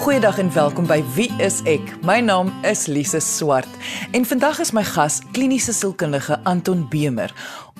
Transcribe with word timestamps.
Goeiedag 0.00 0.38
en 0.38 0.52
welkom 0.52 0.86
by 0.88 1.02
Wie 1.12 1.28
is 1.44 1.58
ek? 1.68 1.90
My 2.00 2.22
naam 2.24 2.48
is 2.64 2.86
Lise 2.88 3.20
Swart 3.20 3.68
en 4.16 4.24
vandag 4.24 4.62
is 4.64 4.70
my 4.72 4.80
gas 4.80 5.18
kliniese 5.36 5.74
sielkundige 5.76 6.38
Anton 6.48 6.86
Bemer. 6.88 7.28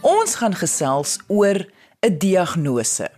Ons 0.04 0.34
gaan 0.36 0.52
gesels 0.52 1.16
oor 1.32 1.64
'n 2.04 2.18
diagnose. 2.18 3.08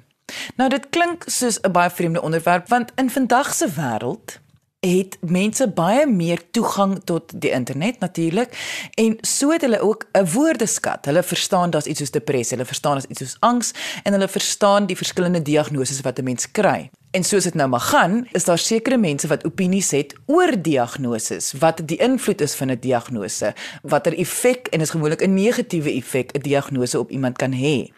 Nou 0.56 0.68
dit 0.70 0.86
klink 0.94 1.24
soos 1.26 1.58
'n 1.58 1.72
baie 1.72 1.90
vreemde 1.90 2.22
onderwerp 2.22 2.68
want 2.68 2.92
in 2.94 3.10
vandag 3.10 3.54
se 3.54 3.66
wêreld 3.66 4.38
het 4.86 5.14
mense 5.20 5.68
baie 5.70 6.06
meer 6.10 6.40
toegang 6.50 6.96
tot 7.06 7.30
die 7.40 7.52
internet 7.54 8.00
natuurlik 8.02 8.56
en 8.98 9.14
so 9.20 9.52
het 9.54 9.62
hulle 9.62 9.78
ook 9.80 10.06
'n 10.12 10.26
woordeskat. 10.32 11.04
Hulle 11.04 11.22
verstaan 11.22 11.70
daar's 11.70 11.86
iets 11.86 11.98
soos 11.98 12.10
depressie, 12.10 12.56
hulle 12.56 12.66
verstaan 12.66 12.92
daar's 12.92 13.06
iets 13.06 13.18
soos 13.18 13.36
angs 13.40 13.72
en 14.02 14.12
hulle 14.12 14.28
verstaan 14.28 14.86
die 14.86 14.96
verskillende 14.96 15.42
diagnoses 15.42 16.00
wat 16.00 16.18
'n 16.18 16.24
mens 16.24 16.50
kry. 16.50 16.90
En 17.10 17.24
soos 17.24 17.44
dit 17.44 17.54
nou 17.54 17.68
maar 17.68 17.80
gaan, 17.80 18.26
is 18.32 18.44
daar 18.44 18.58
sekere 18.58 18.96
mense 18.96 19.26
wat 19.26 19.44
opinies 19.44 19.90
het 19.90 20.14
oor 20.26 20.62
diagnoses, 20.62 21.52
wat 21.52 21.80
die 21.84 21.96
invloed 21.96 22.40
is 22.40 22.54
van 22.54 22.70
'n 22.70 22.80
diagnose, 22.80 23.54
watter 23.82 24.18
effek 24.18 24.66
en 24.66 24.80
is 24.80 24.90
gewoonlik 24.90 25.22
'n 25.22 25.34
negatiewe 25.34 25.92
effek 25.92 26.32
'n 26.32 26.40
diagnose 26.40 26.98
op 26.98 27.10
iemand 27.10 27.36
kan 27.36 27.52
hê. 27.52 27.92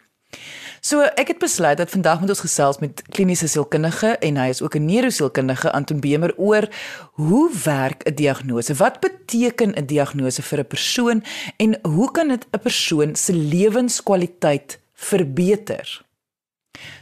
So 0.84 1.00
ek 1.16 1.30
het 1.32 1.38
besluit 1.40 1.78
dat 1.80 1.88
vandag 1.88 2.18
moet 2.20 2.28
ons 2.34 2.42
gesels 2.44 2.78
met 2.82 2.98
kliniese 3.16 3.46
sielkundige 3.48 4.10
en 4.26 4.36
hy 4.36 4.50
is 4.52 4.60
ook 4.60 4.74
'n 4.76 4.84
neurosielkundige 4.84 5.72
Anton 5.72 6.00
Bemer 6.00 6.34
oor 6.36 6.68
hoe 7.16 7.50
werk 7.64 8.04
'n 8.04 8.14
diagnose? 8.14 8.74
Wat 8.74 9.00
beteken 9.00 9.72
'n 9.72 9.86
diagnose 9.86 10.42
vir 10.42 10.58
'n 10.58 10.66
persoon 10.66 11.24
en 11.56 11.78
hoe 11.82 12.10
kan 12.10 12.28
dit 12.28 12.46
'n 12.52 12.58
persoon 12.58 13.16
se 13.16 13.32
lewenskwaliteit 13.32 14.80
verbeter? 14.92 16.04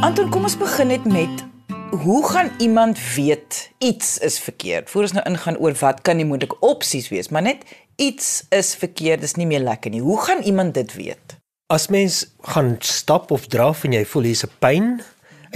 Anton, 0.00 0.30
kom 0.30 0.42
ons 0.42 0.56
begin 0.56 0.86
net 0.86 1.04
met 1.04 1.44
hoe 1.90 2.28
gaan 2.28 2.50
iemand 2.58 2.98
weet 3.14 3.70
iets 3.78 4.18
is 4.18 4.40
verkeerd? 4.40 4.90
Voordat 4.90 5.10
ons 5.10 5.20
nou 5.20 5.34
ingaan 5.34 5.58
oor 5.58 5.74
wat 5.80 6.02
kan 6.02 6.16
die 6.16 6.26
moontlike 6.26 6.56
opsies 6.60 7.08
wees, 7.08 7.28
maar 7.28 7.42
net 7.42 7.56
iets 7.96 8.44
is 8.48 8.74
verkeerd, 8.74 9.20
dis 9.20 9.34
nie 9.34 9.46
meer 9.46 9.60
lekker 9.60 9.90
nie. 9.90 10.00
Hoe 10.00 10.20
gaan 10.20 10.42
iemand 10.42 10.74
dit 10.74 10.94
weet? 10.94 11.41
As 11.72 11.88
mens 11.88 12.26
gaan 12.52 12.76
stap 12.84 13.30
of 13.30 13.46
draf 13.48 13.86
en 13.86 13.94
jy 13.96 14.02
voel 14.04 14.26
hier's 14.28 14.44
'n 14.44 14.52
pyn 14.60 15.00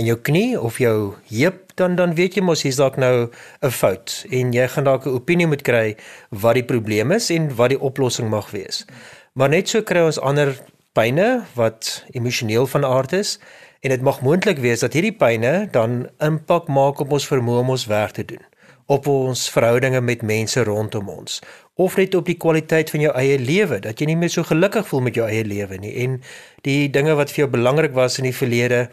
in 0.01 0.07
jou 0.09 0.17
knie 0.17 0.57
of 0.57 0.79
jou 0.81 1.13
heup, 1.29 1.77
dan 1.77 1.97
dan 1.97 2.15
weet 2.15 2.35
jy 2.37 2.43
mos 2.43 2.63
hier's 2.63 2.81
dalk 2.81 2.97
nou 2.97 3.29
'n 3.61 3.71
fout 3.71 4.25
en 4.31 4.53
jy 4.53 4.67
gaan 4.69 4.85
dalk 4.85 5.05
'n 5.05 5.13
opinie 5.13 5.47
moet 5.47 5.63
kry 5.63 5.97
wat 6.31 6.55
die 6.55 6.65
probleem 6.65 7.13
is 7.13 7.29
en 7.31 7.55
wat 7.57 7.69
die 7.69 7.81
oplossing 7.81 8.31
mag 8.31 8.51
wees. 8.51 8.87
Maar 9.35 9.49
net 9.49 9.69
so 9.69 9.83
kry 9.83 10.01
ons 10.01 10.19
ander 10.19 10.57
pyne 10.95 11.45
wat 11.55 12.05
emosioneel 12.13 12.67
van 12.67 12.85
aard 12.85 13.13
is 13.13 13.39
en 13.81 13.91
dit 13.91 14.01
mag 14.01 14.23
moontlik 14.23 14.59
wees 14.59 14.81
dat 14.81 14.93
hierdie 14.93 15.19
pyne 15.19 15.69
dan 15.71 16.09
impak 16.19 16.69
maak 16.69 17.01
op 17.01 17.13
ons 17.13 17.29
vermoë 17.29 17.61
om 17.61 17.71
ons 17.71 17.87
werk 17.87 18.13
te 18.13 18.25
doen 18.25 18.45
op 18.87 19.07
ons 19.07 19.51
verhoudinge 19.51 20.01
met 20.01 20.23
mense 20.23 20.65
rondom 20.65 21.09
ons 21.09 21.41
of 21.77 21.97
net 21.97 22.15
op 22.15 22.27
die 22.27 22.39
kwaliteit 22.41 22.91
van 22.91 23.01
jou 23.05 23.13
eie 23.21 23.39
lewe 23.39 23.81
dat 23.85 24.01
jy 24.01 24.07
nie 24.07 24.17
meer 24.17 24.33
so 24.33 24.47
gelukkig 24.49 24.87
voel 24.89 25.05
met 25.09 25.19
jou 25.19 25.27
eie 25.29 25.45
lewe 25.45 25.79
nie 25.79 25.93
en 26.05 26.21
die 26.65 26.89
dinge 26.93 27.15
wat 27.19 27.31
vir 27.35 27.45
jou 27.45 27.51
belangrik 27.53 27.93
was 27.97 28.19
in 28.19 28.29
die 28.31 28.37
verlede 28.37 28.87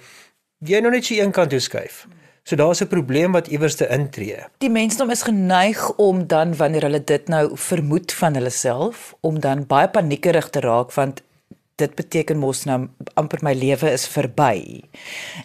jy 0.67 0.81
nou 0.84 0.92
net 0.92 1.08
so 1.08 1.16
eenkant 1.16 1.52
toe 1.52 1.59
skuif. 1.64 2.06
So 2.44 2.56
daar's 2.59 2.81
'n 2.81 2.88
probleem 2.88 3.31
wat 3.31 3.48
iewers 3.48 3.76
te 3.76 3.88
intree. 3.88 4.38
Die 4.58 4.70
mensdom 4.70 5.09
is 5.09 5.23
geneig 5.23 5.95
om 5.95 6.28
dan 6.28 6.56
wanneer 6.56 6.81
hulle 6.81 7.04
dit 7.04 7.28
nou 7.28 7.52
vermoed 7.54 8.11
van 8.11 8.34
hulle 8.34 8.50
self 8.50 9.15
om 9.21 9.39
dan 9.39 9.67
baie 9.67 9.88
paniekerig 9.88 10.50
te 10.50 10.60
raak 10.60 10.92
want 10.94 11.23
dit 11.76 11.95
beteken 11.95 12.38
mos 12.38 12.64
nou 12.64 12.88
amper 13.14 13.39
my 13.42 13.54
lewe 13.54 13.92
is 13.92 14.08
verby. 14.08 14.83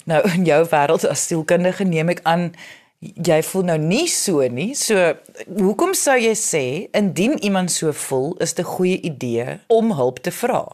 Nou 0.04 0.20
in 0.34 0.44
jou 0.44 0.60
wêreld 0.70 1.06
as 1.08 1.26
sielkundige 1.26 1.84
neem 1.84 2.08
ek 2.08 2.20
aan 2.22 2.52
jy 3.00 3.38
voel 3.46 3.68
nou 3.70 3.78
nie 3.78 4.06
so 4.10 4.42
nie. 4.50 4.72
So 4.78 5.14
hoekom 5.46 5.94
sou 5.94 6.16
jy 6.18 6.34
sê 6.38 6.64
indien 6.96 7.38
iemand 7.44 7.72
so 7.72 7.92
voel, 7.92 8.34
is 8.42 8.54
dit 8.54 8.64
'n 8.66 8.70
goeie 8.74 8.98
idee 9.00 9.60
om 9.68 9.92
hulp 9.92 10.18
te 10.22 10.30
vra? 10.30 10.66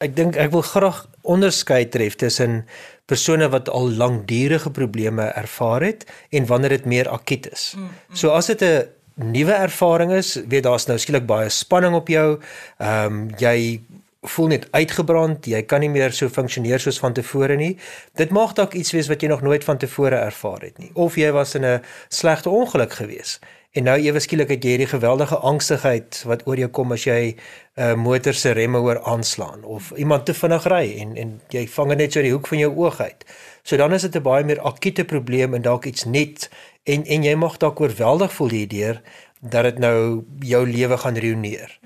Ek 0.00 0.16
dink 0.16 0.36
ek 0.36 0.50
wil 0.50 0.62
graag 0.62 1.06
onderskei 1.22 1.88
tref 1.88 2.16
tussen 2.16 2.64
persone 3.06 3.48
wat 3.48 3.68
al 3.68 3.90
langdurige 3.90 4.70
probleme 4.70 5.22
ervaar 5.22 5.82
het 5.82 6.06
en 6.30 6.46
wanneer 6.46 6.68
dit 6.68 6.84
meer 6.84 7.08
akut 7.08 7.52
is. 7.52 7.74
Mm, 7.76 7.82
mm. 7.82 8.16
So 8.16 8.30
as 8.30 8.46
dit 8.46 8.62
'n 8.62 8.88
nuwe 9.14 9.52
ervaring 9.52 10.12
is, 10.12 10.34
weet 10.48 10.62
daar's 10.62 10.86
nou 10.86 10.98
skielik 10.98 11.26
baie 11.26 11.48
spanning 11.48 11.94
op 11.94 12.08
jou. 12.08 12.38
Ehm 12.78 13.06
um, 13.06 13.30
jy 13.38 13.80
voel 14.20 14.46
net 14.46 14.66
uitgebrand, 14.70 15.46
jy 15.46 15.62
kan 15.62 15.80
nie 15.80 15.88
meer 15.88 16.12
so 16.12 16.28
funksioneer 16.28 16.80
soos 16.80 16.98
van 17.00 17.14
tevore 17.16 17.56
nie. 17.56 17.76
Dit 18.20 18.30
mag 18.30 18.52
dalk 18.52 18.74
iets 18.74 18.92
wees 18.92 19.08
wat 19.08 19.22
jy 19.22 19.28
nog 19.28 19.40
nooit 19.42 19.64
van 19.64 19.78
tevore 19.78 20.16
ervaar 20.16 20.60
het 20.60 20.78
nie. 20.78 20.90
Of 20.94 21.16
jy 21.16 21.30
was 21.32 21.54
in 21.54 21.64
'n 21.64 21.80
slegte 22.08 22.50
ongeluk 22.50 22.92
gewees 22.92 23.38
en 23.70 23.86
nou 23.86 23.94
ewe 24.02 24.18
skielik 24.18 24.50
het 24.50 24.64
jy 24.66 24.72
hierdie 24.74 24.90
geweldige 24.90 25.36
angstigheid 25.46 26.24
wat 26.26 26.42
oor 26.50 26.58
jou 26.58 26.68
kom 26.74 26.92
as 26.92 27.04
jy 27.06 27.36
'n 27.76 27.82
uh, 27.82 27.94
motor 27.94 28.34
se 28.34 28.50
remme 28.50 28.78
hoor 28.78 29.00
aanslaan 29.02 29.64
of 29.64 29.92
iemand 29.96 30.26
te 30.26 30.34
vinnig 30.34 30.66
ry 30.66 30.98
en 30.98 31.16
en 31.16 31.40
jy 31.50 31.66
vang 31.68 31.94
net 31.94 32.12
so 32.12 32.22
die 32.22 32.32
hoek 32.32 32.46
van 32.46 32.58
jou 32.58 32.72
oog 32.76 33.00
uit. 33.00 33.24
So 33.62 33.76
dan 33.76 33.92
is 33.92 34.02
dit 34.02 34.16
'n 34.16 34.22
baie 34.22 34.44
meer 34.44 34.60
akute 34.60 35.04
probleem 35.04 35.54
en 35.54 35.62
dalk 35.62 35.84
iets 35.84 36.04
net 36.04 36.50
en 36.84 37.04
en 37.06 37.22
jy 37.22 37.34
mag 37.34 37.56
dalk 37.56 37.80
oorweldig 37.80 38.32
voel 38.32 38.50
hierdeur 38.50 39.02
dat 39.40 39.62
dit 39.62 39.78
nou 39.78 40.24
jou 40.40 40.66
lewe 40.66 40.96
gaan 40.98 41.16
ruïneer. 41.16 41.78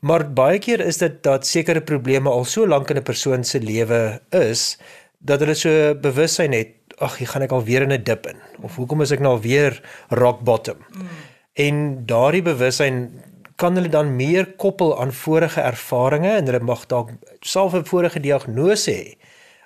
Maar 0.00 0.24
baie 0.32 0.58
keer 0.58 0.80
is 0.80 0.98
dit 0.98 1.22
dat 1.22 1.46
sekere 1.46 1.82
probleme 1.84 2.30
al 2.30 2.44
so 2.44 2.66
lank 2.66 2.90
in 2.90 2.96
'n 2.96 3.02
persoon 3.02 3.44
se 3.44 3.60
lewe 3.60 4.20
is 4.30 4.78
dat 5.18 5.40
hulle 5.40 5.54
so 5.54 5.94
bewussyn 5.94 6.52
het, 6.52 6.72
ag, 6.98 7.18
hier 7.18 7.28
gaan 7.28 7.42
ek 7.42 7.52
al 7.52 7.64
weer 7.64 7.82
in 7.82 7.92
'n 7.92 8.02
dip 8.02 8.26
in 8.26 8.36
of 8.62 8.76
hoekom 8.76 9.00
is 9.00 9.10
ek 9.10 9.20
nou 9.20 9.40
weer 9.40 9.82
rock 10.08 10.40
bottom? 10.40 10.76
Mm. 10.76 11.08
En 11.52 12.06
daardie 12.06 12.42
bewussyn 12.42 13.10
kan 13.56 13.76
hulle 13.76 13.88
dan 13.88 14.16
meer 14.16 14.46
koppel 14.56 15.00
aan 15.00 15.12
vorige 15.12 15.60
ervarings 15.60 16.38
en 16.38 16.46
hulle 16.46 16.64
mag 16.64 16.86
dalk 16.86 17.10
self 17.40 17.74
'n 17.74 17.84
vorige 17.84 18.20
diagnose 18.20 18.90
hê 18.90 19.16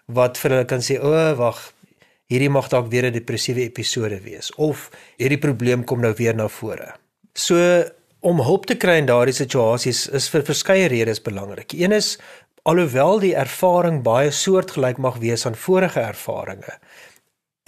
wat 0.06 0.38
vir 0.38 0.50
hulle 0.50 0.64
kan 0.64 0.80
sê, 0.80 0.98
o, 1.00 1.34
wag, 1.36 1.72
hierdie 2.26 2.50
mag 2.50 2.68
dalk 2.68 2.90
weer 2.90 3.06
'n 3.06 3.12
depressiewe 3.12 3.60
episode 3.60 4.20
wees 4.24 4.50
of 4.56 4.90
hierdie 5.16 5.38
probleem 5.38 5.84
kom 5.84 6.00
nou 6.00 6.14
weer 6.16 6.34
na 6.34 6.48
vore. 6.48 6.94
So 7.34 7.84
om 8.24 8.40
hulp 8.40 8.64
te 8.66 8.76
kry 8.80 8.96
in 9.02 9.08
daardie 9.10 9.36
situasies 9.36 10.06
is 10.16 10.30
vir 10.32 10.46
verskeie 10.46 10.88
redes 10.88 11.20
belangrik. 11.22 11.74
Een 11.76 11.92
is 11.92 12.14
alhoewel 12.64 13.20
die 13.20 13.34
ervaring 13.36 14.00
baie 14.04 14.30
soortgelyk 14.32 15.00
mag 15.02 15.18
wees 15.20 15.44
aan 15.46 15.58
vorige 15.58 16.00
ervarings, 16.00 16.78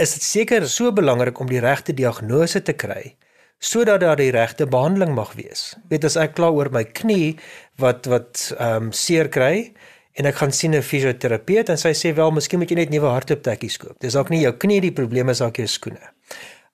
is 0.01 0.15
dit 0.17 0.25
seker 0.25 0.69
so 0.69 0.93
belangrik 0.93 1.41
om 1.41 1.49
die 1.49 1.61
regte 1.61 1.93
diagnose 1.97 2.63
te 2.65 2.77
kry 2.77 3.15
sodat 3.59 4.03
daar 4.03 4.19
die 4.21 4.33
regte 4.35 4.67
behandeling 4.69 5.15
mag 5.17 5.31
wees. 5.39 5.71
Weet 5.89 6.05
as 6.05 6.19
ek 6.21 6.35
kla 6.37 6.51
oor 6.53 6.69
my 6.73 6.83
knie 6.85 7.39
wat 7.81 8.05
wat 8.13 8.51
ehm 8.59 8.89
um, 8.89 8.91
seer 8.93 9.31
kry 9.33 9.73
en 10.17 10.29
ek 10.29 10.37
gaan 10.41 10.53
sien 10.53 10.75
'n 10.77 10.85
fisioterapeut 10.85 11.73
en 11.73 11.81
sy 11.81 11.93
sê 11.97 12.13
wel 12.17 12.31
miskien 12.37 12.61
moet 12.61 12.71
jy 12.71 12.77
net 12.77 12.93
nuwe 12.93 13.09
hartoptekkies 13.09 13.79
koop. 13.81 13.97
Dis 14.01 14.13
dalk 14.13 14.31
nie 14.31 14.43
jou 14.45 14.53
knie 14.53 14.81
die 14.81 14.93
probleem 14.93 15.29
is 15.33 15.41
dalk 15.41 15.57
jou 15.57 15.67
skoene. 15.67 16.13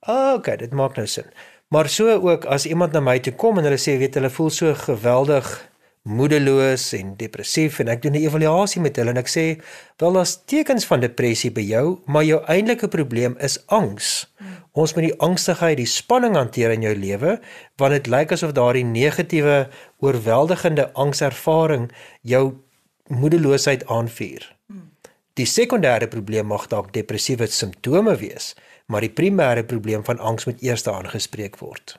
Ah, 0.06 0.34
okay, 0.34 0.56
dit 0.56 0.72
maak 0.74 0.96
nou 0.96 1.06
sin. 1.06 1.30
Maar 1.72 1.88
so 1.88 2.20
ook 2.20 2.44
as 2.44 2.66
iemand 2.66 2.92
na 2.92 3.00
my 3.00 3.16
toe 3.24 3.32
kom 3.32 3.56
en 3.56 3.64
hulle 3.64 3.80
sê 3.80 3.94
weet 3.96 4.18
hulle 4.18 4.28
voel 4.30 4.50
so 4.52 4.74
geweldig 4.76 5.46
moedeloos 6.04 6.90
en 6.98 7.14
depressief 7.16 7.78
en 7.80 7.88
ek 7.88 8.02
doen 8.02 8.12
'n 8.12 8.26
evaluasie 8.26 8.82
met 8.84 8.96
hulle 8.96 9.14
en 9.14 9.20
ek 9.22 9.30
sê 9.32 9.44
wel 9.96 10.12
daar's 10.12 10.34
tekens 10.44 10.84
van 10.84 11.00
depressie 11.00 11.50
by 11.50 11.64
jou, 11.64 12.02
maar 12.04 12.24
jou 12.24 12.42
eintlike 12.44 12.88
probleem 12.88 13.36
is 13.38 13.56
angs. 13.66 14.28
Ons 14.72 14.94
moet 14.94 15.04
die 15.04 15.18
angstigheid, 15.18 15.76
die 15.76 15.86
spanning 15.86 16.36
hanteer 16.36 16.70
in 16.70 16.82
jou 16.82 16.94
lewe 16.94 17.40
want 17.76 17.92
dit 17.92 18.06
lyk 18.06 18.32
asof 18.32 18.52
daardie 18.52 18.84
negatiewe 18.84 19.68
oorweldigende 19.98 20.92
angservaring 20.92 21.90
jou 22.20 22.52
moedeloosheid 23.08 23.86
aanvuur. 23.86 24.56
Hmm. 24.68 24.90
Die 25.34 25.46
sekondêre 25.46 26.06
probleem 26.08 26.46
mag 26.46 26.68
dalk 26.68 26.92
depressiewe 26.92 27.46
simptome 27.46 28.16
wees 28.16 28.54
maar 28.92 29.00
die 29.00 29.12
primêre 29.12 29.64
probleem 29.64 30.04
van 30.04 30.20
angs 30.20 30.44
moet 30.44 30.60
eers 30.60 30.84
aangespreek 30.86 31.56
word. 31.64 31.96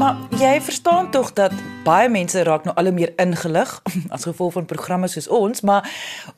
Maar 0.00 0.16
jy 0.40 0.60
verstaan 0.64 1.10
tog 1.12 1.32
dat 1.36 1.52
baie 1.84 2.08
mense 2.08 2.42
raak 2.44 2.64
nou 2.64 2.74
al 2.76 2.88
hoe 2.88 2.96
meer 2.96 3.12
ingelig 3.20 3.72
as 4.14 4.28
gevolg 4.28 4.52
van 4.58 4.68
programme 4.68 5.08
soos 5.08 5.28
ons, 5.28 5.64
maar 5.64 5.88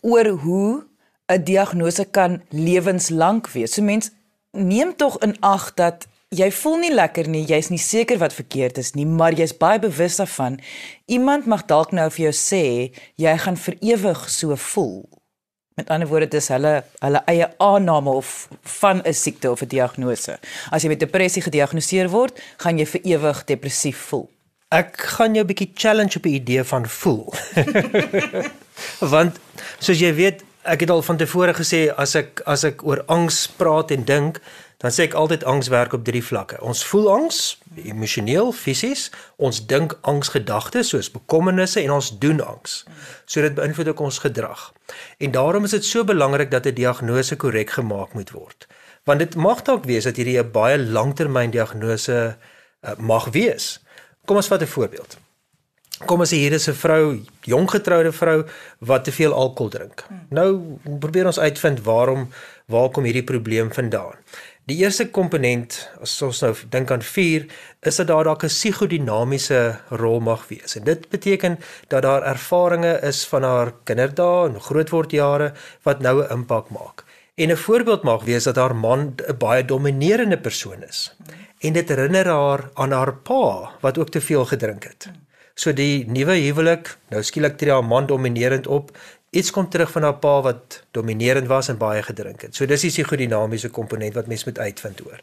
oor 0.00 0.28
hoe 0.46 0.87
'n 1.26 1.44
diagnose 1.44 2.04
kan 2.04 2.43
lewenslank 2.50 3.50
wees. 3.50 3.75
So 3.75 3.82
mense 3.82 4.10
neem 4.50 4.96
tog 4.96 5.19
in 5.22 5.37
ag 5.40 5.75
dat 5.75 6.06
jy 6.28 6.50
voel 6.52 6.76
nie 6.76 6.94
lekker 6.94 7.28
nie, 7.28 7.44
jy's 7.44 7.69
nie 7.69 7.78
seker 7.78 8.19
wat 8.19 8.32
verkeerd 8.32 8.78
is 8.78 8.94
nie, 8.94 9.06
maar 9.06 9.32
jy's 9.32 9.56
baie 9.56 9.78
bewus 9.78 10.16
daarvan. 10.16 10.60
Iemand 11.06 11.46
mag 11.46 11.66
dalk 11.66 11.93
nou 11.93 12.10
vir 12.10 12.25
jou 12.25 12.32
sê 12.32 12.93
jy 13.16 13.38
gaan 13.38 13.56
vir 13.56 13.76
ewig 13.81 14.31
so 14.31 14.56
voel. 14.56 15.22
Met 15.75 15.89
ander 15.89 16.09
woorde 16.09 16.29
dis 16.29 16.49
hulle 16.53 16.85
hulle 16.99 17.23
eie 17.27 17.49
aanname 17.57 18.11
of 18.11 18.49
van 18.79 19.01
'n 19.05 19.15
siekte 19.15 19.51
of 19.51 19.63
'n 19.63 19.69
diagnose. 19.69 20.39
As 20.71 20.83
jy 20.83 20.89
met 20.89 21.01
depressie 21.01 21.43
gediagnoseer 21.43 22.09
word, 22.09 22.41
gaan 22.57 22.79
jy 22.79 22.87
vir 22.87 23.01
ewig 23.05 23.45
depressief 23.45 23.99
voel. 23.99 24.31
Ek 24.69 25.01
gaan 25.17 25.35
jou 25.35 25.45
'n 25.45 25.47
bietjie 25.47 25.73
challenge 25.75 26.17
op 26.17 26.23
die 26.23 26.35
idee 26.35 26.65
van 26.65 26.89
voel. 26.89 27.33
Want 29.15 29.39
soos 29.79 29.99
jy 29.99 30.15
weet, 30.15 30.45
ek 30.63 30.81
het 30.81 30.91
al 30.91 31.03
van 31.03 31.17
tevore 31.17 31.55
gesê 31.55 31.91
as 31.97 32.15
ek 32.15 32.43
as 32.47 32.65
ek 32.65 32.85
oor 32.87 33.03
angs 33.07 33.47
praat 33.57 33.91
en 33.91 34.05
dink, 34.05 34.41
dan 34.82 34.90
sê 34.90 35.06
ek 35.06 35.14
altyd 35.14 35.44
angs 35.46 35.70
werk 35.70 35.94
op 35.94 36.05
drie 36.05 36.25
vlakke. 36.25 36.58
Ons 36.61 36.82
voel 36.90 37.06
angs, 37.12 37.38
emosioneel, 37.84 38.50
fisies, 38.52 39.11
ons 39.37 39.62
dink 39.70 39.94
angsgedagtes 40.02 40.90
soos 40.90 41.11
bekommernisse 41.14 41.81
en 41.84 41.94
ons 41.94 42.11
doen 42.19 42.43
angs. 42.43 42.82
So 43.25 43.44
dit 43.46 43.55
beïnvloed 43.55 43.93
ook 43.94 44.02
ons 44.11 44.19
gedrag. 44.25 44.73
En 45.23 45.31
daarom 45.31 45.70
is 45.70 45.76
dit 45.79 45.87
so 45.87 46.05
belangrik 46.05 46.50
dat 46.50 46.67
'n 46.67 46.75
diagnose 46.75 47.37
korrek 47.37 47.70
gemaak 47.70 48.12
moet 48.12 48.31
word. 48.31 48.67
Want 49.05 49.19
dit 49.19 49.34
mag 49.34 49.62
dalk 49.62 49.84
wees 49.84 50.05
dat 50.05 50.17
hierdie 50.17 50.38
'n 50.38 50.50
baie 50.50 50.79
langtermyn 50.79 51.50
diagnose 51.50 52.37
uh, 52.37 52.90
mag 52.99 53.31
wees. 53.31 53.81
Kom 54.25 54.37
ons 54.37 54.46
vat 54.49 54.62
'n 54.62 54.67
voorbeeld. 54.67 55.19
Kom 56.06 56.20
ons 56.20 56.32
sê 56.32 56.37
hier 56.37 56.52
is 56.52 56.69
'n 56.69 56.75
vrou, 56.75 57.23
jong 57.40 57.70
getroude 57.70 58.12
vrou 58.12 58.44
wat 58.78 59.05
te 59.05 59.12
veel 59.12 59.32
alkohol 59.32 59.70
drink. 59.70 60.06
Nou 60.31 60.78
probeer 60.99 61.26
ons 61.26 61.38
uitvind 61.38 61.82
waarom 61.82 62.28
waar 62.67 62.90
kom 62.90 63.05
hierdie 63.05 63.25
probleem 63.25 63.73
vandaan. 63.73 64.14
Die 64.70 64.76
eerste 64.79 65.09
komponent, 65.11 65.75
as 65.99 66.12
ons 66.23 66.38
nou 66.44 66.53
dink 66.70 66.93
aan 66.94 67.03
4, 67.03 67.49
is 67.82 67.97
dat 67.99 68.06
daar 68.06 68.29
dalk 68.29 68.44
'n 68.44 68.53
psigodinamiese 68.53 69.81
rol 69.91 70.20
mag 70.20 70.47
wees. 70.49 70.76
En 70.76 70.85
dit 70.85 71.09
beteken 71.09 71.59
dat 71.88 72.03
daar 72.03 72.23
ervarings 72.23 73.03
is 73.03 73.26
van 73.26 73.43
haar 73.43 73.73
kinderdae 73.85 74.49
en 74.49 74.61
grootwordjare 74.61 75.53
wat 75.82 75.99
nou 76.00 76.23
'n 76.23 76.31
impak 76.31 76.70
maak. 76.70 77.05
En 77.35 77.50
'n 77.50 77.56
voorbeeld 77.56 78.03
mag 78.03 78.25
wees 78.25 78.44
dat 78.44 78.56
haar 78.56 78.76
man 78.76 79.14
'n 79.17 79.37
baie 79.38 79.64
dominerende 79.64 80.38
persoon 80.38 80.82
is. 80.82 81.17
En 81.59 81.73
dit 81.73 81.88
herinner 81.88 82.26
haar 82.26 82.70
aan 82.75 82.93
haar 82.93 83.14
pa 83.14 83.70
wat 83.81 83.99
ook 83.99 84.11
te 84.11 84.20
veel 84.20 84.44
gedrink 84.44 84.85
het. 84.85 85.11
So 85.55 85.73
die 85.73 86.06
nuwe 86.06 86.35
huwelik, 86.35 86.97
nou 87.09 87.23
skielik 87.23 87.56
tree 87.56 87.73
haar 87.73 87.85
man 87.85 88.06
dominerend 88.06 88.67
op 88.67 88.97
iets 89.32 89.50
kom 89.50 89.69
terug 89.69 89.88
van 89.90 90.05
haar 90.05 90.19
pa 90.20 90.32
wat 90.44 90.82
dominerend 90.93 91.46
was 91.49 91.70
en 91.73 91.79
baie 91.81 92.02
gedrink 92.05 92.43
het. 92.44 92.56
So 92.56 92.69
dis 92.69 92.82
die 92.84 92.90
psigodinamiese 92.93 93.70
komponent 93.73 94.12
wat 94.19 94.26
mens 94.29 94.44
moet 94.44 94.58
uitvind 94.61 95.00
oor. 95.06 95.23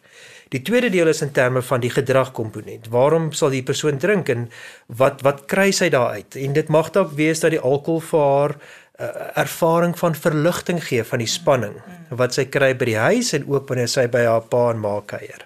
Die 0.50 0.62
tweede 0.66 0.90
deel 0.90 1.12
is 1.12 1.22
in 1.22 1.30
terme 1.32 1.62
van 1.62 1.84
die 1.84 1.92
gedragkomponent. 1.94 2.90
Waarom 2.90 3.30
sal 3.38 3.54
die 3.54 3.62
persoon 3.64 4.02
drink 4.02 4.32
en 4.34 4.48
wat 4.88 5.22
wat 5.22 5.46
kry 5.52 5.70
sy 5.72 5.92
daaruit? 5.94 6.40
En 6.42 6.58
dit 6.58 6.74
mag 6.74 6.90
dalk 6.96 7.14
wees 7.20 7.46
dat 7.46 7.54
die 7.54 7.62
alkohol 7.62 8.02
vir 8.08 8.26
haar 8.26 8.56
uh, 8.58 9.12
ervaring 9.44 9.94
van 10.02 10.18
verligting 10.18 10.82
gee 10.88 11.06
van 11.06 11.22
die 11.22 11.30
spanning 11.30 11.78
wat 12.10 12.34
sy 12.34 12.48
kry 12.50 12.74
by 12.74 12.90
die 12.90 12.98
huis 12.98 13.30
en 13.38 13.46
ook 13.46 13.70
wanneer 13.70 13.94
sy 13.94 14.08
by 14.10 14.26
haar 14.26 14.50
pa 14.50 14.72
en 14.74 14.82
ma 14.82 14.98
kuier. 15.06 15.46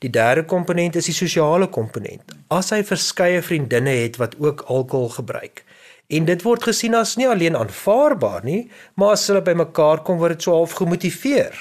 Die 0.00 0.08
derde 0.08 0.46
komponent 0.48 0.96
is 0.96 1.10
die 1.10 1.18
sosiale 1.20 1.68
komponent. 1.68 2.32
As 2.48 2.72
sy 2.72 2.80
verskeie 2.80 3.44
vriendinne 3.44 3.92
het 4.00 4.16
wat 4.16 4.40
ook 4.40 4.64
alkohol 4.72 5.12
gebruik, 5.20 5.66
En 6.10 6.24
dit 6.26 6.42
word 6.42 6.64
gesien 6.66 6.94
as 6.98 7.14
nie 7.16 7.28
alleen 7.30 7.56
aanvaarbaar 7.56 8.42
nie, 8.44 8.64
maar 8.98 9.14
as 9.14 9.28
hulle 9.30 9.44
bymekaar 9.46 10.02
kom 10.06 10.18
word 10.18 10.38
dit 10.38 10.48
so 10.48 10.56
half 10.56 10.74
gemotiveer. 10.80 11.54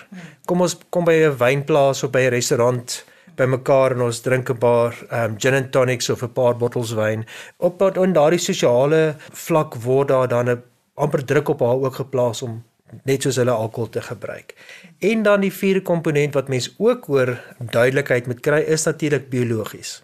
Kom 0.49 0.63
ons 0.65 0.77
kom 0.89 1.05
by 1.05 1.13
'n 1.13 1.37
wynplaas 1.37 2.03
of 2.03 2.11
by 2.11 2.25
'n 2.25 2.33
restaurant 2.33 3.05
bymekaar 3.37 3.91
en 3.95 4.01
ons 4.01 4.21
drink 4.21 4.49
'n 4.49 4.57
paar 4.57 4.93
um 5.11 5.37
gin 5.39 5.53
and 5.53 5.71
tonics 5.71 6.09
of 6.09 6.23
'n 6.23 6.33
paar 6.33 6.57
bottels 6.57 6.93
wyn. 6.93 7.25
Op 7.57 7.79
wat 7.79 7.97
in 7.97 8.13
daardie 8.13 8.39
sosiale 8.39 9.15
vlak 9.31 9.75
word 9.75 10.07
daar 10.07 10.27
dan 10.27 10.49
'n 10.49 10.63
amper 10.95 11.25
druk 11.25 11.49
op 11.49 11.59
haar 11.59 11.79
ook 11.85 11.95
geplaas 11.95 12.41
om 12.41 12.63
net 13.03 13.21
soos 13.21 13.35
hulle 13.35 13.51
alkohol 13.51 13.89
te 13.89 14.01
gebruik. 14.01 14.55
En 14.99 15.23
dan 15.23 15.41
die 15.41 15.53
vierde 15.53 15.81
komponent 15.81 16.33
wat 16.33 16.47
mens 16.47 16.73
ook 16.77 17.09
oor 17.09 17.39
duidelikheid 17.59 18.27
moet 18.27 18.39
kry 18.39 18.59
is 18.59 18.83
natuurlik 18.83 19.29
biologies. 19.29 20.03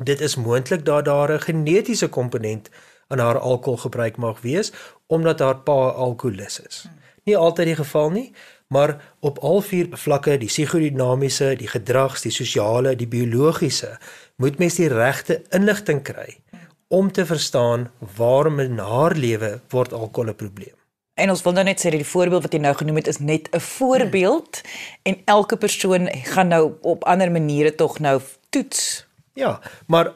Dit 0.00 0.20
is 0.20 0.36
moontlik 0.36 0.84
dat 0.84 1.04
daar 1.04 1.32
'n 1.32 1.40
genetiese 1.40 2.08
komponent 2.08 2.70
aan 3.12 3.20
haar 3.20 3.38
alkoholgebruik 3.38 4.16
mag 4.16 4.40
wees 4.40 4.72
omdat 5.12 5.44
haar 5.44 5.60
pa 5.66 5.92
alkoholus 6.00 6.60
is. 6.64 6.84
Nie 7.28 7.36
altyd 7.36 7.66
die 7.66 7.78
geval 7.78 8.10
nie, 8.10 8.28
maar 8.72 8.96
op 9.20 9.38
al 9.44 9.60
vier 9.60 9.90
vlakke, 10.00 10.38
die 10.40 10.48
psigodinamiese, 10.48 11.52
die 11.60 11.68
gedrags, 11.68 12.24
die 12.24 12.32
sosiale, 12.32 12.96
die 12.96 13.06
biologiese, 13.06 13.98
moet 14.40 14.56
mens 14.58 14.78
die 14.80 14.88
regte 14.88 15.42
inligting 15.52 16.00
kry 16.02 16.38
om 16.92 17.12
te 17.12 17.26
verstaan 17.28 17.90
waarom 18.16 18.60
in 18.60 18.80
haar 18.80 19.16
lewe 19.16 19.58
word 19.72 19.92
alkohol 19.92 20.32
'n 20.32 20.40
probleem. 20.40 20.76
En 21.14 21.30
ons 21.30 21.42
wil 21.42 21.52
nou 21.52 21.64
net 21.64 21.80
sê 21.80 21.90
dat 21.92 22.00
die 22.00 22.14
voorbeeld 22.14 22.42
wat 22.42 22.52
jy 22.52 22.58
nou 22.58 22.74
genoem 22.74 22.96
het 22.96 23.06
is 23.06 23.18
net 23.18 23.48
'n 23.52 23.60
voorbeeld 23.60 24.60
en 25.02 25.16
elke 25.24 25.56
persoon 25.56 26.08
gaan 26.34 26.48
nou 26.48 26.72
op 26.80 27.04
ander 27.04 27.30
maniere 27.30 27.74
tog 27.74 27.98
nou 27.98 28.20
toets. 28.48 29.06
Ja, 29.32 29.60
maar 29.86 30.12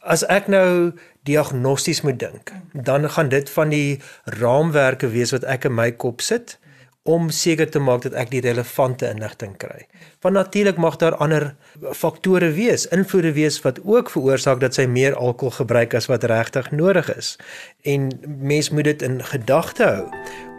as 0.00 0.26
ek 0.26 0.46
nou 0.46 0.92
diagnosties 1.24 2.02
moet 2.04 2.18
dink, 2.18 2.52
dan 2.72 3.10
gaan 3.10 3.28
dit 3.28 3.50
van 3.50 3.68
die 3.72 4.00
raamwerke 4.24 5.08
wees 5.08 5.32
wat 5.32 5.44
ek 5.48 5.64
in 5.70 5.74
my 5.74 5.90
kop 5.92 6.20
sit 6.20 6.58
om 7.04 7.28
seker 7.30 7.68
te 7.68 7.80
maak 7.84 8.00
dat 8.06 8.14
ek 8.16 8.30
die 8.32 8.40
relevante 8.40 9.08
inligting 9.12 9.58
kry. 9.60 9.84
Want 10.24 10.38
natuurlik 10.38 10.80
mag 10.80 10.96
daar 10.96 11.16
ander 11.20 11.50
faktore 11.92 12.48
wees, 12.56 12.86
invloede 12.96 13.34
wees 13.36 13.60
wat 13.60 13.82
ook 13.84 14.10
veroorsaak 14.10 14.62
dat 14.64 14.76
sy 14.76 14.86
meer 14.88 15.16
alkohol 15.16 15.52
gebruik 15.60 15.94
as 15.94 16.08
wat 16.08 16.24
regtig 16.24 16.72
nodig 16.72 17.12
is. 17.12 17.36
En 17.84 18.08
mens 18.24 18.70
moet 18.72 18.88
dit 18.88 19.04
in 19.04 19.20
gedagte 19.20 19.84
hou 19.84 20.08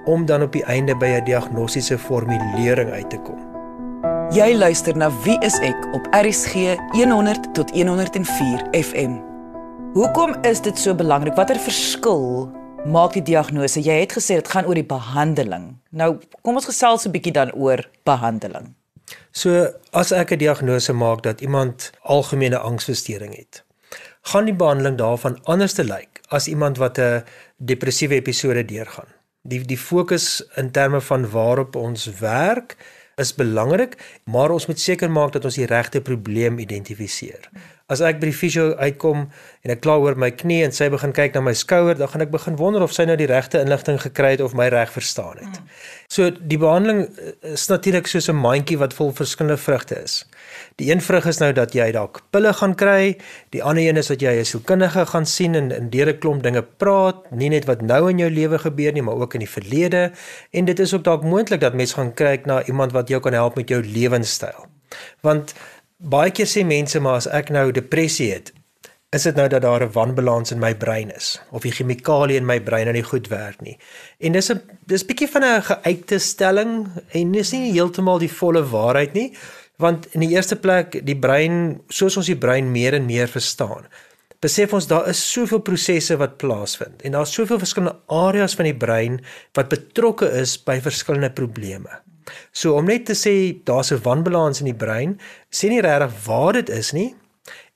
om 0.06 0.30
dan 0.30 0.46
op 0.46 0.54
die 0.54 0.64
einde 0.70 0.94
by 1.02 1.18
'n 1.18 1.26
diagnostiese 1.26 1.98
formulering 1.98 2.92
uit 2.92 3.10
te 3.10 3.18
kom. 3.18 3.42
Jy 4.30 4.56
luister 4.58 4.98
na 4.98 5.10
Wie 5.24 5.38
is 5.42 5.60
ek 5.60 5.94
op 5.94 6.08
RCG 6.12 6.78
100 6.94 7.54
tot 7.54 7.72
104 7.72 8.68
FM. 8.72 9.35
Hoekom 9.96 10.34
is 10.44 10.60
dit 10.60 10.76
so 10.76 10.92
belangrik? 10.92 11.38
Watter 11.40 11.56
verskil 11.56 12.50
maak 12.92 13.14
die 13.16 13.22
diagnose? 13.24 13.80
Jy 13.80 13.94
het 14.02 14.12
gesê 14.18 14.36
dit 14.36 14.50
gaan 14.52 14.66
oor 14.68 14.76
die 14.76 14.84
behandeling. 14.84 15.70
Nou, 15.96 16.10
kom 16.44 16.60
ons 16.60 16.68
gesels 16.68 17.06
'n 17.08 17.14
bietjie 17.14 17.32
dan 17.32 17.54
oor 17.56 17.80
behandeling. 18.04 18.76
So, 19.32 19.72
as 19.94 20.12
ek 20.12 20.34
'n 20.34 20.38
diagnose 20.38 20.94
maak 20.94 21.24
dat 21.24 21.42
iemand 21.42 21.92
algemene 22.04 22.58
angsversteuring 22.58 23.36
het, 23.36 23.64
gaan 24.22 24.46
die 24.46 24.54
behandeling 24.54 24.98
daarvan 24.98 25.40
anders 25.46 25.74
te 25.74 25.84
lyk 25.84 26.20
as 26.28 26.48
iemand 26.48 26.78
wat 26.78 27.00
'n 27.00 27.24
depressiewe 27.58 28.16
episode 28.16 28.66
deurgaan. 28.66 29.08
Die 29.44 29.64
die 29.64 29.80
fokus 29.80 30.44
in 30.56 30.72
terme 30.72 31.02
van 31.02 31.30
waarop 31.30 31.76
ons 31.76 32.20
werk 32.20 32.75
is 33.16 33.36
belangrik, 33.36 33.96
maar 34.24 34.52
ons 34.52 34.66
moet 34.66 34.80
seker 34.80 35.12
maak 35.12 35.32
dat 35.32 35.46
ons 35.46 35.56
die 35.56 35.66
regte 35.66 36.02
probleem 36.02 36.60
identifiseer. 36.60 37.50
As 37.86 38.00
ek 38.01 38.18
by 38.18 38.32
die 38.32 38.34
fisio 38.34 38.72
uitkom 38.82 39.27
en 39.62 39.72
ek 39.72 39.84
kla 39.86 40.00
oor 40.01 40.15
my 40.18 40.32
knie 40.34 40.63
en 40.65 40.72
sy 40.74 40.88
begin 40.89 41.12
kyk 41.13 41.36
na 41.36 41.44
my 41.46 41.51
skouer, 41.54 41.94
dan 41.94 42.10
gaan 42.10 42.24
ek 42.24 42.32
begin 42.34 42.56
wonder 42.58 42.82
of 42.82 42.96
sy 42.96 43.04
nou 43.06 43.13
die 43.20 43.27
regte 43.30 43.60
inligting 43.62 44.00
gekry 44.01 44.32
het 44.32 44.42
of 44.42 44.56
my 44.58 44.72
reg 44.74 44.89
verstaan 44.89 45.38
het. 45.38 45.60
Mm. 45.60 45.68
So 46.10 46.32
die 46.34 46.58
behandeling 46.58 47.04
eh, 47.06 47.36
is 47.54 47.68
natuurlik 47.70 48.10
soos 48.10 48.32
'n 48.34 48.42
mandjie 48.42 48.80
wat 48.82 48.98
vol 48.98 49.13
verskillende 49.13 49.62
vrugte 49.62 50.01
is. 50.01 50.25
Die 50.82 50.89
een 50.89 51.01
vrug 51.01 51.30
is 51.30 51.38
nou 51.38 51.51
dat 51.54 51.77
jy 51.77 51.92
dalk 51.92 52.24
pille 52.34 52.54
gaan 52.54 52.74
kry, 52.74 53.18
die 53.54 53.62
ander 53.62 53.86
een 53.86 54.01
is 54.01 54.10
dat 54.10 54.22
jy 54.22 54.34
'n 54.34 54.46
sielkundige 54.46 55.06
gaan 55.06 55.25
sien 55.25 55.54
en 55.54 55.72
in 55.72 55.89
deur 55.89 56.10
'n 56.10 56.20
klomp 56.20 56.42
dinge 56.44 56.63
praat, 56.63 57.32
nie 57.32 57.50
net 57.50 57.65
wat 57.65 57.82
nou 57.82 58.10
in 58.10 58.18
jou 58.18 58.32
lewe 58.32 58.58
gebeur 58.58 58.94
nie, 58.94 59.01
maar 59.01 59.22
ook 59.22 59.34
in 59.34 59.46
die 59.46 59.50
verlede. 59.50 60.12
En 60.51 60.65
dit 60.65 60.80
is 60.80 60.94
ook 60.94 61.04
dalk 61.04 61.24
moontlik 61.24 61.62
dat 61.62 61.74
mens 61.74 61.94
gaan 61.94 62.13
kyk 62.13 62.46
na 62.46 62.65
iemand 62.65 62.92
wat 62.92 63.10
jou 63.10 63.22
kan 63.22 63.34
help 63.34 63.56
met 63.56 63.70
jou 63.70 63.84
lewenstyl. 63.84 64.74
Want 65.22 65.54
baie 65.98 66.32
keer 66.32 66.48
sê 66.48 66.64
mense 66.68 67.00
maar 67.00 67.22
as 67.22 67.28
ek 67.28 67.50
nou 67.50 67.72
depressie 67.72 68.32
het, 68.34 68.52
is 69.16 69.24
dit 69.24 69.36
nou 69.36 69.48
dat 69.48 69.62
daar 69.62 69.84
'n 69.84 69.92
wanbalans 69.92 70.52
in 70.52 70.60
my 70.60 70.74
brein 70.75 71.10
is 71.12 71.40
of 71.52 71.62
die 71.62 71.72
chemikalieë 71.72 72.38
in 72.38 72.46
my 72.46 72.60
brein 72.60 72.86
nou 72.86 72.94
nie 72.94 73.04
goed 73.04 73.28
werk 73.28 73.62
nie. 73.62 73.78
En 74.20 74.32
dis 74.32 74.52
'n 74.52 74.62
dis 74.86 75.06
bietjie 75.06 75.28
van 75.28 75.44
'n 75.44 75.62
geuite 75.62 76.20
stelling 76.20 76.88
en 77.12 77.32
dis 77.32 77.52
nie 77.52 77.72
heeltemal 77.72 78.20
die 78.20 78.32
volle 78.32 78.64
waarheid 78.64 79.14
nie, 79.14 79.34
want 79.78 80.08
in 80.14 80.20
die 80.20 80.36
eerste 80.36 80.56
plek 80.56 81.06
die 81.06 81.20
brein, 81.20 81.82
soos 81.90 82.18
ons 82.18 82.25
die 82.25 82.38
brein 82.38 82.72
meer 82.72 82.94
en 82.94 83.06
meer 83.06 83.28
verstaan, 83.28 83.88
besef 84.40 84.74
ons 84.74 84.88
daar 84.88 85.08
is 85.08 85.32
soveel 85.32 85.60
prosesse 85.60 86.18
wat 86.18 86.38
plaasvind 86.38 87.02
en 87.02 87.12
daar's 87.12 87.34
soveel 87.34 87.60
verskillende 87.60 88.00
areas 88.08 88.56
van 88.56 88.66
die 88.66 88.78
brein 88.78 89.22
wat 89.54 89.70
betrokke 89.70 90.30
is 90.42 90.58
by 90.64 90.80
verskillende 90.82 91.32
probleme. 91.32 91.90
So 92.51 92.75
om 92.75 92.86
net 92.86 93.05
te 93.05 93.13
sê 93.13 93.63
daar's 93.63 93.91
'n 93.91 94.01
wanbalans 94.03 94.60
in 94.60 94.65
die 94.65 94.82
brein, 94.86 95.20
sê 95.50 95.70
nie 95.70 95.82
regtig 95.82 96.25
waar 96.25 96.53
dit 96.53 96.70
is 96.70 96.91
nie. 96.91 97.15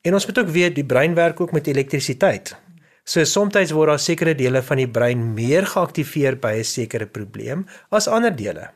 En 0.02 0.14
ons 0.14 0.26
moet 0.26 0.40
ook 0.40 0.50
weet 0.50 0.76
die 0.76 0.86
brein 0.86 1.14
werk 1.14 1.42
ook 1.42 1.52
met 1.52 1.68
elektrisiteit. 1.68 2.56
So 3.04 3.24
soms 3.24 3.72
word 3.72 3.90
daar 3.90 4.00
sekere 4.00 4.36
dele 4.36 4.62
van 4.62 4.78
die 4.78 4.90
brein 4.90 5.34
meer 5.34 5.66
geaktiveer 5.66 6.38
by 6.40 6.60
'n 6.60 6.64
sekere 6.64 7.08
probleem 7.08 7.66
as 7.90 8.08
ander 8.08 8.36
dele. 8.36 8.70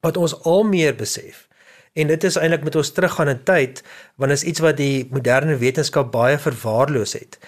Wat 0.00 0.16
ons 0.16 0.42
al 0.44 0.62
meer 0.62 0.94
besef. 0.94 1.48
En 1.94 2.06
dit 2.06 2.24
is 2.24 2.36
eintlik 2.36 2.64
met 2.64 2.76
ons 2.76 2.92
teruggaan 2.92 3.28
in 3.28 3.42
tyd, 3.44 3.82
want 4.16 4.32
is 4.32 4.42
iets 4.42 4.60
wat 4.60 4.76
die 4.76 5.06
moderne 5.10 5.56
wetenskap 5.56 6.12
baie 6.12 6.38
verwaarloos 6.38 7.12
het. 7.12 7.38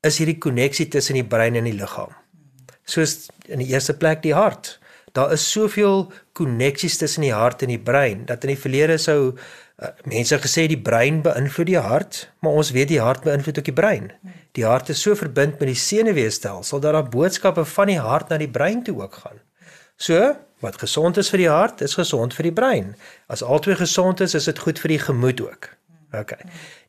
Is 0.00 0.18
hierdie 0.18 0.38
koneksie 0.38 0.88
tussen 0.88 1.14
die 1.14 1.24
brein 1.24 1.54
en 1.54 1.64
die 1.64 1.76
liggaam. 1.76 2.12
Soos 2.84 3.28
in 3.48 3.58
die 3.58 3.68
eerste 3.68 3.96
plek 3.96 4.22
die 4.22 4.34
hart. 4.34 4.78
Daar 5.12 5.32
is 5.32 5.50
soveel 5.50 6.12
koneksies 6.40 6.98
tussen 7.00 7.26
die 7.26 7.34
hart 7.36 7.62
en 7.64 7.72
die 7.72 7.80
brein 7.80 8.24
dat 8.28 8.44
in 8.46 8.54
die 8.54 8.60
verlede 8.60 8.96
sou 9.00 9.18
uh, 9.30 9.92
mense 10.08 10.38
gesê 10.42 10.66
die 10.70 10.80
brein 10.80 11.20
beïnvloed 11.24 11.70
die 11.70 11.80
hart, 11.80 12.24
maar 12.40 12.58
ons 12.60 12.72
weet 12.76 12.90
die 12.90 13.00
hart 13.00 13.24
beïnvloed 13.28 13.60
ook 13.60 13.70
die 13.70 13.76
brein. 13.76 14.10
Die 14.58 14.66
hart 14.66 14.90
is 14.92 15.02
so 15.04 15.14
verbind 15.18 15.60
met 15.60 15.70
die 15.70 15.78
senuweestelsel 15.78 16.82
dat 16.82 16.96
daar 16.96 17.10
boodskappe 17.12 17.64
van 17.76 17.92
die 17.92 18.00
hart 18.00 18.32
na 18.32 18.40
die 18.40 18.50
brein 18.50 18.82
toe 18.86 18.96
ook 19.02 19.20
gaan. 19.22 19.42
So, 20.00 20.32
wat 20.64 20.80
gesond 20.80 21.20
is 21.20 21.28
vir 21.32 21.44
die 21.44 21.52
hart, 21.52 21.82
is 21.84 21.96
gesond 21.98 22.34
vir 22.36 22.48
die 22.48 22.56
brein. 22.56 22.94
As 23.28 23.44
albei 23.44 23.76
gesond 23.76 24.20
is, 24.24 24.34
is 24.36 24.48
dit 24.48 24.58
goed 24.64 24.80
vir 24.80 24.96
die 24.96 25.02
gemoed 25.02 25.42
ook. 25.44 25.68
OK. 26.16 26.34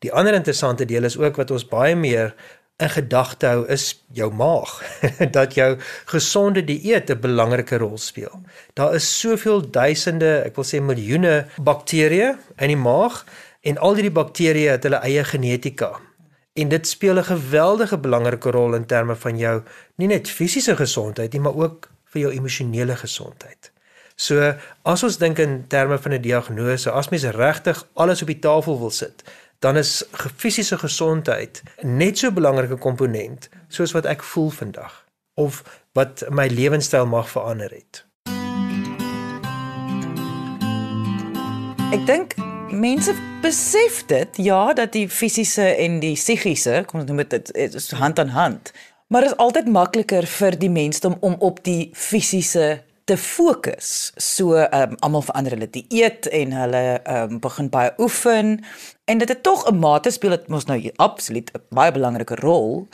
Die 0.01 0.11
ander 0.11 0.33
interessante 0.33 0.87
deel 0.89 1.05
is 1.05 1.17
ook 1.19 1.37
wat 1.37 1.51
ons 1.53 1.67
baie 1.67 1.95
meer 1.95 2.33
in 2.81 2.89
gedagte 2.89 3.47
hou 3.47 3.65
is 3.69 3.85
jou 4.17 4.31
maag 4.33 4.71
dat 5.37 5.55
jou 5.55 5.77
gesonde 6.11 6.63
dieet 6.65 7.09
'n 7.09 7.19
belangrike 7.19 7.77
rol 7.77 7.97
speel. 7.97 8.41
Daar 8.73 8.95
is 8.95 9.19
soveel 9.19 9.69
duisende, 9.69 10.43
ek 10.45 10.55
wil 10.55 10.65
sê 10.65 10.81
miljoene 10.81 11.45
bakterieë 11.61 12.37
in 12.57 12.73
die 12.73 12.83
maag 12.89 13.25
en 13.61 13.77
al 13.77 13.95
hierdie 13.95 14.17
bakterieë 14.17 14.71
het 14.77 14.83
hulle 14.83 15.03
eie 15.05 15.23
genetika. 15.23 15.99
En 16.53 16.69
dit 16.69 16.87
speel 16.87 17.17
'n 17.17 17.23
geweldige 17.23 17.97
belangrike 17.97 18.51
rol 18.51 18.73
in 18.73 18.85
terme 18.85 19.15
van 19.15 19.37
jou 19.37 19.61
nie 19.95 20.07
net 20.07 20.29
fisiese 20.29 20.75
gesondheid 20.75 21.33
nie, 21.33 21.41
maar 21.41 21.55
ook 21.55 21.89
vir 22.11 22.21
jou 22.21 22.31
emosionele 22.33 22.95
gesondheid. 22.95 23.71
So 24.15 24.53
as 24.85 25.03
ons 25.03 25.17
dink 25.17 25.39
in 25.39 25.65
terme 25.67 25.97
van 25.97 26.13
'n 26.13 26.21
diagnose, 26.21 26.91
as 26.91 27.09
mens 27.09 27.23
regtig 27.23 27.87
alles 27.93 28.21
op 28.21 28.27
die 28.27 28.39
tafel 28.39 28.79
wil 28.79 28.89
sit, 28.89 29.23
dan 29.61 29.77
is 29.77 30.03
fisiese 30.35 30.77
gesondheid 30.77 31.61
net 31.81 32.17
so 32.17 32.31
belangrike 32.33 32.77
komponent 32.81 33.49
soos 33.69 33.93
wat 33.93 34.07
ek 34.09 34.23
voel 34.25 34.49
vandag 34.49 34.95
of 35.37 35.61
wat 35.93 36.23
my 36.33 36.47
lewenstyl 36.49 37.05
mag 37.05 37.29
verander 37.29 37.69
het. 37.69 38.01
Ek 41.93 42.01
dink 42.09 42.33
mense 42.73 43.13
besef 43.43 44.01
dit 44.09 44.41
ja 44.41 44.73
dat 44.73 44.95
die 44.97 45.05
fisiese 45.09 45.67
en 45.75 45.99
die 46.01 46.15
psigiese, 46.17 46.81
kom 46.87 47.03
ons 47.03 47.09
noem 47.11 47.21
dit 47.29 47.53
is 47.53 47.91
hand 48.01 48.19
aan 48.19 48.33
hand. 48.33 48.73
Maar 49.11 49.27
dit 49.27 49.33
is 49.35 49.41
altyd 49.43 49.67
makliker 49.69 50.25
vir 50.39 50.57
die 50.57 50.71
mensdom 50.71 51.19
om 51.19 51.35
op 51.39 51.61
die 51.67 51.91
fisiese 51.93 52.79
te 53.11 53.17
fokus. 53.19 54.11
So 54.15 54.55
ehm 54.55 54.95
um, 54.95 54.99
almal 55.05 55.25
verander 55.27 55.57
hulle 55.57 55.69
dieet 55.69 56.29
en 56.31 56.53
hulle 56.55 56.83
ehm 57.03 57.35
um, 57.35 57.39
begin 57.43 57.69
baie 57.69 57.91
oefen 57.99 58.59
en 59.11 59.23
dit 59.23 59.29
het 59.29 59.43
tog 59.43 59.65
'n 59.67 59.79
mate 59.79 60.11
speel 60.11 60.37
dit 60.37 60.47
mos 60.47 60.65
nou 60.65 60.79
absoluut 60.95 61.51
'n 61.53 61.65
baie 61.69 61.91
belangrike 61.91 62.35
rol. 62.35 62.87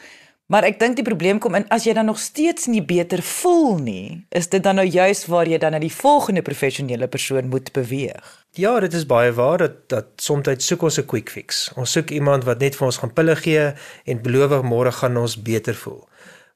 Maar 0.47 0.63
ek 0.63 0.77
dink 0.79 0.95
die 0.95 1.03
probleem 1.03 1.41
kom 1.43 1.57
in 1.59 1.65
as 1.75 1.83
jy 1.83 1.93
dan 1.93 2.05
nog 2.07 2.19
steeds 2.23 2.69
nie 2.71 2.79
beter 2.79 3.19
voel 3.19 3.77
nie, 3.83 4.25
is 4.31 4.47
dit 4.47 4.63
dan 4.63 4.77
nou 4.79 4.85
juist 4.87 5.25
waar 5.27 5.47
jy 5.47 5.57
dan 5.59 5.75
na 5.75 5.79
die 5.83 5.91
volgende 5.91 6.41
professionele 6.41 7.07
persoon 7.07 7.49
moet 7.51 7.71
beweeg. 7.75 8.45
Ja, 8.55 8.79
dit 8.79 8.93
is 8.93 9.05
baie 9.05 9.33
waar 9.35 9.57
dat 9.57 9.89
dat 9.91 10.05
soms 10.15 10.47
soek 10.67 10.81
ons 10.81 10.99
'n 10.99 11.05
quick 11.05 11.29
fix. 11.29 11.71
Ons 11.75 11.91
soek 11.91 12.09
iemand 12.09 12.43
wat 12.43 12.59
net 12.59 12.75
vir 12.75 12.85
ons 12.85 12.97
gaan 12.97 13.13
pille 13.13 13.35
gee 13.35 13.73
en 14.05 14.21
beloof 14.21 14.63
môre 14.63 14.91
gaan 14.91 15.17
ons 15.17 15.41
beter 15.41 15.75
voel. 15.75 16.07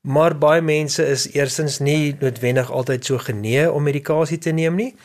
Maar 0.01 0.33
baie 0.37 0.61
mense 0.65 1.03
is 1.05 1.27
eerstens 1.35 1.77
nie 1.79 2.15
noodwendig 2.19 2.71
altyd 2.73 3.05
so 3.05 3.21
genee 3.21 3.67
om 3.71 3.83
medikasie 3.85 4.39
te 4.41 4.49
neem 4.49 4.75
nie. 4.75 4.95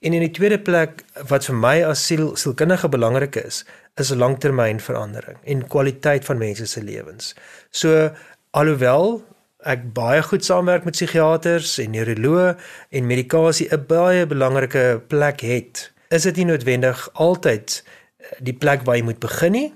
En 0.00 0.16
in 0.16 0.24
die 0.24 0.32
tweede 0.32 0.56
plek 0.58 1.02
wat 1.28 1.44
vir 1.44 1.58
my 1.60 1.74
as 1.84 2.06
siel 2.08 2.30
sielkundige 2.40 2.88
belangrik 2.88 3.36
is, 3.36 3.66
is 4.00 4.14
langtermynverandering 4.16 5.36
en 5.44 5.66
kwaliteit 5.68 6.24
van 6.24 6.40
mense 6.40 6.66
se 6.66 6.82
lewens. 6.84 7.34
So 7.70 8.08
alhoewel 8.56 9.20
ek 9.68 9.90
baie 9.92 10.24
goed 10.24 10.44
saamwerk 10.44 10.88
met 10.88 10.96
psigiaters 10.96 11.76
en 11.82 11.92
neuroloë 11.92 12.56
en 12.96 13.06
medikasie 13.12 13.68
'n 13.68 13.84
baie 13.86 14.26
belangrike 14.26 15.02
plek 15.08 15.40
het, 15.40 15.92
is 16.08 16.22
dit 16.22 16.36
nie 16.36 16.44
noodwendig 16.44 17.08
altyd 17.12 17.82
eh, 17.82 18.26
die 18.40 18.56
plek 18.56 18.84
waar 18.84 18.96
jy 18.96 19.02
moet 19.02 19.20
begin 19.20 19.52
nie 19.52 19.74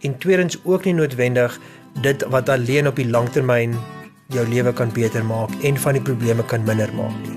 en 0.00 0.18
tweedens 0.18 0.56
ook 0.64 0.84
nie 0.84 0.94
noodwendig 0.94 1.58
dit 2.00 2.22
wat 2.22 2.48
alleen 2.48 2.86
op 2.86 2.96
die 2.96 3.10
langtermyn 3.10 3.76
jou 4.32 4.48
lewe 4.48 4.72
kan 4.72 4.92
beter 4.92 5.24
maak 5.24 5.50
en 5.62 5.78
van 5.78 5.92
die 5.98 6.02
probleme 6.02 6.44
kan 6.44 6.64
minder 6.64 6.92
maak. 6.94 7.30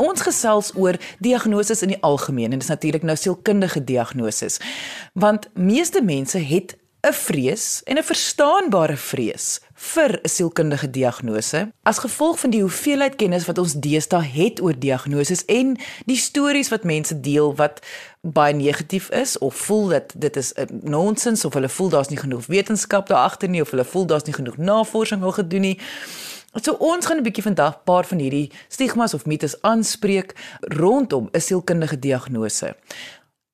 Ons 0.00 0.24
gesels 0.24 0.72
oor 0.74 0.96
diagnoses 1.20 1.82
in 1.84 1.94
die 1.94 2.00
algemeen 2.06 2.52
en 2.52 2.62
dis 2.62 2.72
natuurlik 2.72 3.04
nou 3.04 3.16
sielkundige 3.16 3.84
diagnoses. 3.84 4.58
Want 5.12 5.50
meeste 5.54 6.02
mense 6.02 6.38
het 6.38 6.76
'n 7.02 7.12
vrees 7.12 7.82
en 7.84 7.96
'n 7.98 8.02
verstaanbare 8.02 8.96
vrees 8.96 9.60
vir 9.80 10.20
'n 10.22 10.28
sielkundige 10.28 10.90
diagnose 10.90 11.72
as 11.82 11.98
gevolg 11.98 12.40
van 12.40 12.50
die 12.50 12.60
hoeveelheid 12.60 13.16
kennis 13.16 13.46
wat 13.46 13.58
ons 13.58 13.72
deesdae 13.72 14.22
het 14.22 14.60
oor 14.60 14.78
diagnoses 14.78 15.44
en 15.44 15.76
die 16.06 16.16
stories 16.16 16.68
wat 16.68 16.84
mense 16.84 17.20
deel 17.20 17.54
wat 17.54 17.80
baie 18.20 18.54
negatief 18.54 19.08
is 19.10 19.38
of 19.38 19.54
voel 19.54 19.88
dat 19.88 20.12
dit 20.16 20.36
is 20.36 20.52
'n 20.54 20.80
nonsens 20.82 21.44
of 21.44 21.54
hulle 21.54 21.68
voel 21.68 21.88
daar's 21.88 22.08
nie 22.08 22.18
genoeg 22.18 22.46
wetenskap 22.46 23.06
daar 23.06 23.24
agter 23.24 23.48
nie 23.48 23.60
of 23.60 23.70
hulle 23.70 23.84
voel 23.84 24.06
daar's 24.06 24.24
nie 24.24 24.34
genoeg 24.34 24.56
navorsing 24.56 25.22
al 25.22 25.32
gedoen 25.32 25.60
nie. 25.60 25.78
So 26.54 26.72
ons 26.72 27.06
gaan 27.06 27.16
'n 27.16 27.22
bietjie 27.22 27.42
vandag 27.42 27.74
'n 27.74 27.84
paar 27.84 28.04
van 28.04 28.18
hierdie 28.18 28.50
stigmas 28.68 29.14
of 29.14 29.26
mites 29.26 29.62
aanspreek 29.62 30.34
rondom 30.60 31.28
'n 31.32 31.40
sielkundige 31.40 31.98
diagnose. 31.98 32.76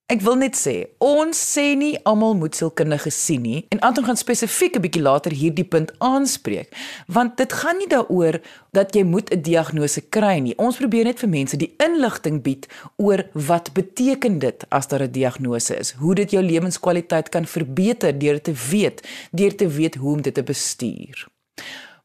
Ek 0.06 0.20
wil 0.22 0.36
net 0.38 0.54
sê, 0.54 0.72
ons 1.02 1.34
sê 1.34 1.72
nie 1.74 1.96
almal 2.06 2.36
moet 2.38 2.54
sielkundige 2.54 3.10
sien 3.10 3.42
nie 3.42 3.64
en 3.74 3.80
Anton 3.88 4.06
gaan 4.06 4.18
spesifiek 4.20 4.76
'n 4.78 4.84
bietjie 4.84 5.02
later 5.02 5.34
hierdie 5.34 5.66
punt 5.66 5.90
aanspreek, 5.98 6.70
want 7.10 7.36
dit 7.36 7.52
gaan 7.52 7.78
nie 7.78 7.90
daaroor 7.90 8.38
dat 8.70 8.94
jy 8.94 9.02
moet 9.02 9.32
'n 9.34 9.42
diagnose 9.42 10.00
kry 10.00 10.38
nie. 10.38 10.54
Ons 10.58 10.76
probeer 10.76 11.04
net 11.04 11.18
vir 11.18 11.28
mense 11.28 11.56
die 11.56 11.74
inligting 11.82 12.42
bied 12.42 12.68
oor 12.96 13.26
wat 13.34 13.74
beteken 13.74 14.38
dit 14.38 14.64
as 14.70 14.86
daar 14.86 15.02
'n 15.02 15.10
diagnose 15.10 15.74
is, 15.74 15.90
hoe 15.98 16.14
dit 16.14 16.30
jou 16.30 16.42
lewenskwaliteit 16.42 17.28
kan 17.28 17.44
verbeter 17.44 18.18
deur 18.18 18.40
te 18.40 18.54
weet, 18.70 19.02
deur 19.32 19.56
te 19.56 19.66
weet 19.68 19.94
hoe 19.94 20.12
om 20.12 20.22
dit 20.22 20.34
te 20.34 20.42
bestuur. 20.42 21.26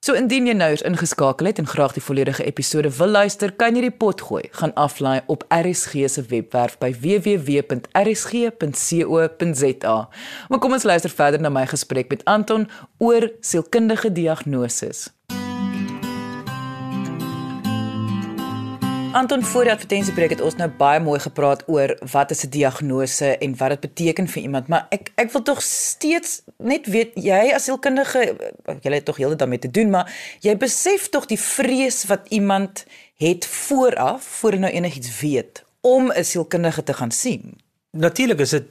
So 0.01 0.15
indien 0.17 0.47
jy 0.49 0.55
nou 0.57 0.71
ingeskakel 0.89 1.45
het 1.45 1.59
en 1.61 1.67
graag 1.69 1.91
die 1.93 2.01
volledige 2.01 2.41
episode 2.49 2.89
wil 2.97 3.11
luister, 3.13 3.51
kan 3.53 3.75
jy 3.77 3.83
die 3.85 3.93
pot 3.93 4.17
gooi. 4.25 4.47
Gaan 4.57 4.73
aflaai 4.73 5.21
op 5.29 5.45
RSG 5.53 6.09
se 6.09 6.23
webwerf 6.31 6.81
by 6.81 6.89
www.rsg.co.za. 7.03 7.77
Maar 10.49 10.61
kom 10.65 10.73
ons 10.73 10.89
luister 10.89 11.13
verder 11.13 11.37
na 11.45 11.53
my 11.53 11.69
gesprek 11.69 12.09
met 12.09 12.25
Anton 12.25 12.65
oor 12.97 13.29
sielkundige 13.45 14.09
diagnoses. 14.09 15.13
Anton 19.11 19.43
voor 19.43 19.63
die 19.67 19.71
advertensiebreek 19.73 20.29
het 20.29 20.41
ons 20.41 20.55
nou 20.55 20.69
baie 20.79 20.99
mooi 21.03 21.17
gepraat 21.19 21.65
oor 21.67 21.91
wat 22.13 22.31
is 22.31 22.45
'n 22.45 22.49
diagnose 22.49 23.37
en 23.37 23.57
wat 23.57 23.69
dit 23.69 23.79
beteken 23.79 24.27
vir 24.27 24.41
iemand, 24.41 24.67
maar 24.67 24.85
ek 24.89 25.11
ek 25.15 25.31
wil 25.31 25.41
tog 25.41 25.61
steeds 25.61 26.41
net 26.57 26.87
weet 26.87 27.11
jy 27.15 27.51
as 27.53 27.63
sielkundige 27.63 28.35
jy 28.81 28.93
het 28.93 29.05
tog 29.05 29.17
heeltyd 29.17 29.39
daarmee 29.39 29.59
te 29.59 29.71
doen, 29.71 29.89
maar 29.89 30.13
jy 30.39 30.57
besef 30.57 31.09
tog 31.09 31.25
die 31.25 31.39
vrees 31.39 32.05
wat 32.05 32.27
iemand 32.29 32.85
het 33.15 33.45
vooraf 33.45 34.23
voor 34.23 34.51
hy 34.51 34.57
nou 34.57 34.71
enigiets 34.71 35.19
weet 35.19 35.63
om 35.81 36.11
'n 36.11 36.23
sielkundige 36.23 36.83
te 36.83 36.93
gaan 36.93 37.11
sien. 37.11 37.59
Natuurlik 37.91 38.39
is 38.39 38.49
dit 38.49 38.65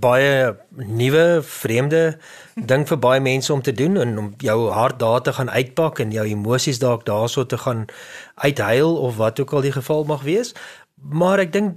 baie 0.00 0.56
nuwe 0.70 1.42
vreemde 1.42 2.18
ding 2.54 2.86
vir 2.88 2.98
baie 2.98 3.20
mense 3.20 3.52
om 3.52 3.62
te 3.62 3.72
doen 3.72 3.96
en 4.00 4.18
om 4.18 4.34
jou 4.38 4.70
hart 4.70 4.98
daar 4.98 5.22
te 5.22 5.32
gaan 5.32 5.50
uitpak 5.50 5.98
en 5.98 6.12
jou 6.12 6.26
emosies 6.26 6.78
dalk 6.78 7.06
daarso 7.06 7.46
te 7.46 7.58
gaan 7.58 7.86
uithuil 8.34 8.96
of 8.96 9.16
wat 9.16 9.40
ook 9.40 9.52
al 9.52 9.60
die 9.60 9.72
geval 9.72 10.04
mag 10.04 10.22
wees. 10.22 10.54
Maar 10.94 11.38
ek 11.38 11.52
dink 11.52 11.76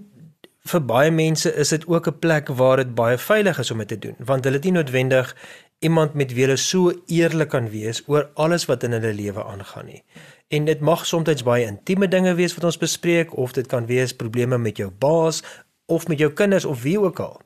vir 0.70 0.84
baie 0.86 1.12
mense 1.12 1.50
is 1.56 1.70
dit 1.70 1.88
ook 1.88 2.08
'n 2.08 2.20
plek 2.20 2.48
waar 2.48 2.78
dit 2.78 2.96
baie 2.96 3.18
veilig 3.18 3.60
is 3.60 3.72
om 3.72 3.78
dit 3.78 3.88
te 3.88 4.00
doen 4.00 4.16
want 4.20 4.44
hulle 4.44 4.56
het 4.56 4.64
nie 4.64 4.78
noodwendig 4.78 5.36
iemand 5.80 6.14
met 6.14 6.34
wie 6.34 6.44
hulle 6.44 6.58
so 6.58 6.92
eerlik 7.08 7.50
kan 7.50 7.70
wees 7.70 8.04
oor 8.08 8.30
alles 8.34 8.66
wat 8.66 8.84
in 8.84 8.92
hulle 8.92 9.14
lewe 9.14 9.44
aangaan 9.44 9.86
nie. 9.86 10.04
En 10.48 10.66
dit 10.66 10.80
mag 10.80 11.06
soms 11.06 11.44
baie 11.44 11.66
intieme 11.66 12.08
dinge 12.08 12.34
wees 12.36 12.56
wat 12.58 12.64
ons 12.64 12.78
bespreek 12.78 13.38
of 13.38 13.52
dit 13.52 13.68
kan 13.68 13.86
wees 13.86 14.16
probleme 14.16 14.58
met 14.58 14.78
jou 14.78 14.90
baas 14.92 15.44
of 15.86 16.08
met 16.08 16.20
jou 16.20 16.32
kinders 16.34 16.66
of 16.66 16.82
wie 16.82 17.00
ook 17.00 17.20
al. 17.20 17.42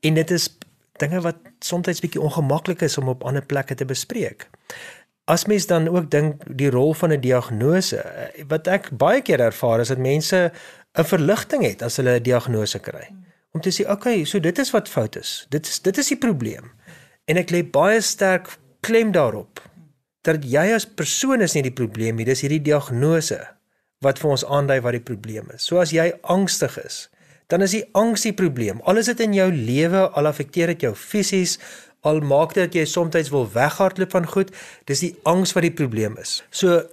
En 0.00 0.14
dit 0.14 0.30
is 0.30 0.48
dinge 1.00 1.20
wat 1.20 1.36
soms 1.64 2.00
bietjie 2.00 2.20
ongemaklik 2.20 2.80
is 2.80 2.98
om 2.98 3.08
op 3.08 3.24
ander 3.24 3.44
plekke 3.44 3.74
te 3.74 3.84
bespreek. 3.84 4.48
As 5.26 5.46
mens 5.46 5.66
dan 5.66 5.88
ook 5.88 6.10
dink 6.10 6.42
die 6.46 6.70
rol 6.70 6.94
van 6.94 7.12
'n 7.12 7.20
diagnose, 7.20 8.00
wat 8.48 8.66
ek 8.66 8.90
baie 8.90 9.22
keer 9.22 9.40
ervaar 9.40 9.80
is 9.80 9.88
dat 9.88 9.98
mense 9.98 10.52
'n 10.94 11.04
verligting 11.04 11.62
het 11.62 11.82
as 11.82 11.96
hulle 11.96 12.18
'n 12.18 12.22
diagnose 12.22 12.78
kry. 12.78 13.08
Om 13.52 13.60
te 13.60 13.70
sê, 13.70 13.82
"Oké, 13.82 13.92
okay, 13.92 14.24
so 14.24 14.40
dit 14.40 14.58
is 14.58 14.70
wat 14.70 14.88
fout 14.88 15.16
is. 15.16 15.46
Dit 15.48 15.66
is 15.66 15.80
dit 15.80 15.98
is 15.98 16.08
die 16.08 16.18
probleem." 16.18 16.70
En 17.24 17.36
ek 17.36 17.50
lê 17.50 17.70
baie 17.70 18.00
sterk 18.00 18.58
klem 18.80 19.12
daarop 19.12 19.62
dat 20.22 20.44
jy 20.44 20.74
as 20.74 20.86
persoon 20.86 21.40
is 21.40 21.54
nie 21.54 21.62
die 21.62 21.74
probleem 21.74 22.16
nie, 22.16 22.24
dis 22.24 22.40
hierdie 22.40 22.62
diagnose 22.62 23.38
wat 24.04 24.18
vir 24.18 24.30
ons 24.30 24.44
aandui 24.44 24.80
wat 24.80 24.92
die 24.92 25.00
probleem 25.00 25.50
is. 25.54 25.64
So 25.64 25.78
as 25.78 25.90
jy 25.90 26.12
angstig 26.22 26.76
is, 26.84 27.08
dan 27.46 27.62
is 27.62 27.76
die 27.76 27.84
angs 27.94 28.26
die 28.26 28.34
probleem. 28.34 28.80
Al 28.82 28.98
is 28.98 29.10
dit 29.12 29.20
in 29.22 29.34
jou 29.36 29.50
lewe, 29.52 30.08
al 30.18 30.26
affekteer 30.26 30.74
dit 30.74 30.88
jou 30.88 30.94
fisies, 30.98 31.58
Al 32.06 32.20
maak 32.22 32.54
dit 32.54 32.62
dat 32.62 32.76
jy 32.76 32.84
soms 32.86 33.30
wil 33.32 33.48
weghardloop 33.50 34.12
van 34.14 34.26
goed, 34.30 34.52
dis 34.86 35.02
die 35.02 35.14
angs 35.26 35.56
wat 35.56 35.64
die 35.66 35.74
probleem 35.74 36.14
is. 36.22 36.42
So 36.50 36.84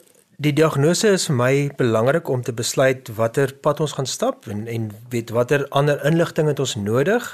die 0.42 0.54
diagnose 0.58 1.12
is 1.14 1.28
vir 1.30 1.38
my 1.38 1.54
belangrik 1.78 2.30
om 2.34 2.42
te 2.42 2.56
besluit 2.56 3.12
watter 3.18 3.54
pad 3.54 3.84
ons 3.86 3.94
gaan 3.94 4.10
stap 4.10 4.48
en 4.50 4.66
en 4.68 4.90
weet 5.14 5.30
watter 5.36 5.68
ander 5.70 6.02
inligting 6.10 6.50
het 6.50 6.60
ons 6.60 6.76
nodig 6.76 7.28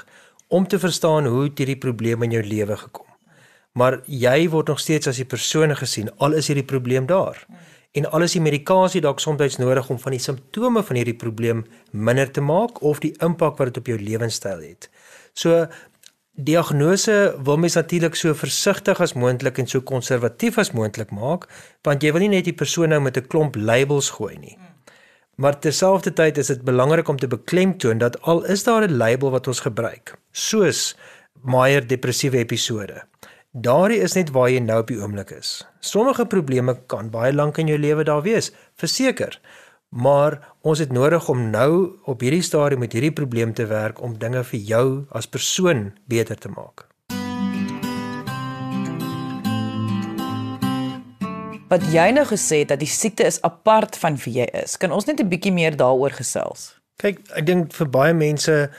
om 0.48 0.66
te 0.68 0.78
verstaan 0.78 1.26
hoe 1.30 1.48
hierdie 1.48 1.78
probleem 1.80 2.22
in 2.26 2.36
jou 2.36 2.44
lewe 2.44 2.76
gekom. 2.76 3.08
Maar 3.72 4.00
jy 4.04 4.48
word 4.52 4.68
nog 4.68 4.80
steeds 4.82 5.08
as 5.08 5.16
die 5.22 5.28
persoon 5.28 5.72
gesien 5.76 6.10
al 6.18 6.36
is 6.36 6.50
hierdie 6.50 6.66
probleem 6.66 7.06
daar. 7.06 7.46
En 7.92 8.06
al 8.14 8.22
is 8.22 8.36
die 8.36 8.42
medikasie 8.42 9.00
dalk 9.02 9.18
soms 9.18 9.56
nodig 9.58 9.88
om 9.90 9.98
van 9.98 10.14
die 10.14 10.22
simptome 10.22 10.82
van 10.86 10.96
hierdie 10.96 11.16
probleem 11.18 11.64
minder 11.90 12.30
te 12.30 12.40
maak 12.40 12.82
of 12.86 13.00
die 13.02 13.14
impak 13.18 13.58
wat 13.58 13.72
dit 13.72 13.80
op 13.82 13.86
jou 13.86 13.98
lewenstyl 13.98 14.60
het. 14.62 14.86
So 15.34 15.66
diagnose 16.34 17.34
wil 17.44 17.58
mens 17.58 17.74
natuurlik 17.74 18.14
so 18.14 18.34
versigtig 18.34 19.00
as 19.00 19.14
moontlik 19.14 19.58
en 19.58 19.66
so 19.66 19.82
konservatief 19.82 20.58
as 20.58 20.70
moontlik 20.72 21.10
maak, 21.10 21.48
want 21.82 22.02
jy 22.02 22.12
wil 22.12 22.22
nie 22.22 22.36
net 22.36 22.46
die 22.46 22.54
persoon 22.54 22.94
nou 22.94 23.00
met 23.00 23.16
'n 23.16 23.26
klomp 23.26 23.56
labels 23.56 24.10
gooi 24.10 24.38
nie. 24.38 24.58
Maar 25.36 25.58
terselfdertyd 25.58 26.38
is 26.38 26.46
dit 26.46 26.62
belangrik 26.62 27.08
om 27.08 27.16
te 27.16 27.26
beklemtoon 27.26 27.98
dat 27.98 28.22
al 28.22 28.44
is 28.44 28.64
daar 28.64 28.86
'n 28.86 28.96
label 28.96 29.30
wat 29.30 29.46
ons 29.46 29.60
gebruik, 29.60 30.16
soos 30.32 30.96
Meyer 31.42 31.86
depressiewe 31.86 32.36
episode. 32.36 33.02
Daardie 33.50 33.98
is 33.98 34.12
net 34.14 34.28
waar 34.30 34.46
jy 34.46 34.60
nou 34.62 34.76
op 34.78 34.90
die 34.92 34.96
oomblik 35.00 35.32
is. 35.34 35.64
Sommige 35.82 36.22
probleme 36.30 36.76
kan 36.86 37.08
baie 37.10 37.32
lank 37.34 37.56
in 37.58 37.66
jou 37.66 37.78
lewe 37.82 38.04
daar 38.06 38.22
wees, 38.22 38.52
verseker. 38.78 39.40
Maar 39.90 40.36
ons 40.62 40.78
het 40.78 40.92
nodig 40.94 41.26
om 41.28 41.48
nou 41.50 41.98
op 42.06 42.22
hierdie 42.22 42.44
stadium 42.46 42.78
met 42.78 42.94
hierdie 42.94 43.10
probleem 43.10 43.50
te 43.50 43.66
werk 43.66 43.98
om 43.98 44.14
dinge 44.22 44.44
vir 44.52 44.60
jou 44.68 44.84
as 45.10 45.26
persoon 45.26 45.88
beter 46.06 46.38
te 46.38 46.46
maak. 46.46 46.86
Wat 51.74 51.82
jy 51.90 52.06
nou 52.14 52.28
gesê 52.30 52.62
het 52.62 52.70
dat 52.70 52.78
die 52.78 52.86
siekte 52.86 53.26
is 53.26 53.42
apart 53.42 53.98
van 53.98 54.14
wie 54.22 54.44
jy 54.44 54.46
is. 54.62 54.78
Kan 54.78 54.94
ons 54.94 55.10
net 55.10 55.18
'n 55.18 55.26
bietjie 55.26 55.52
meer 55.52 55.74
daaroor 55.74 56.14
gesels? 56.14 56.78
Kyk, 57.02 57.18
ek 57.34 57.46
dink 57.46 57.74
vir 57.74 57.88
baie 57.90 58.14
mense 58.14 58.70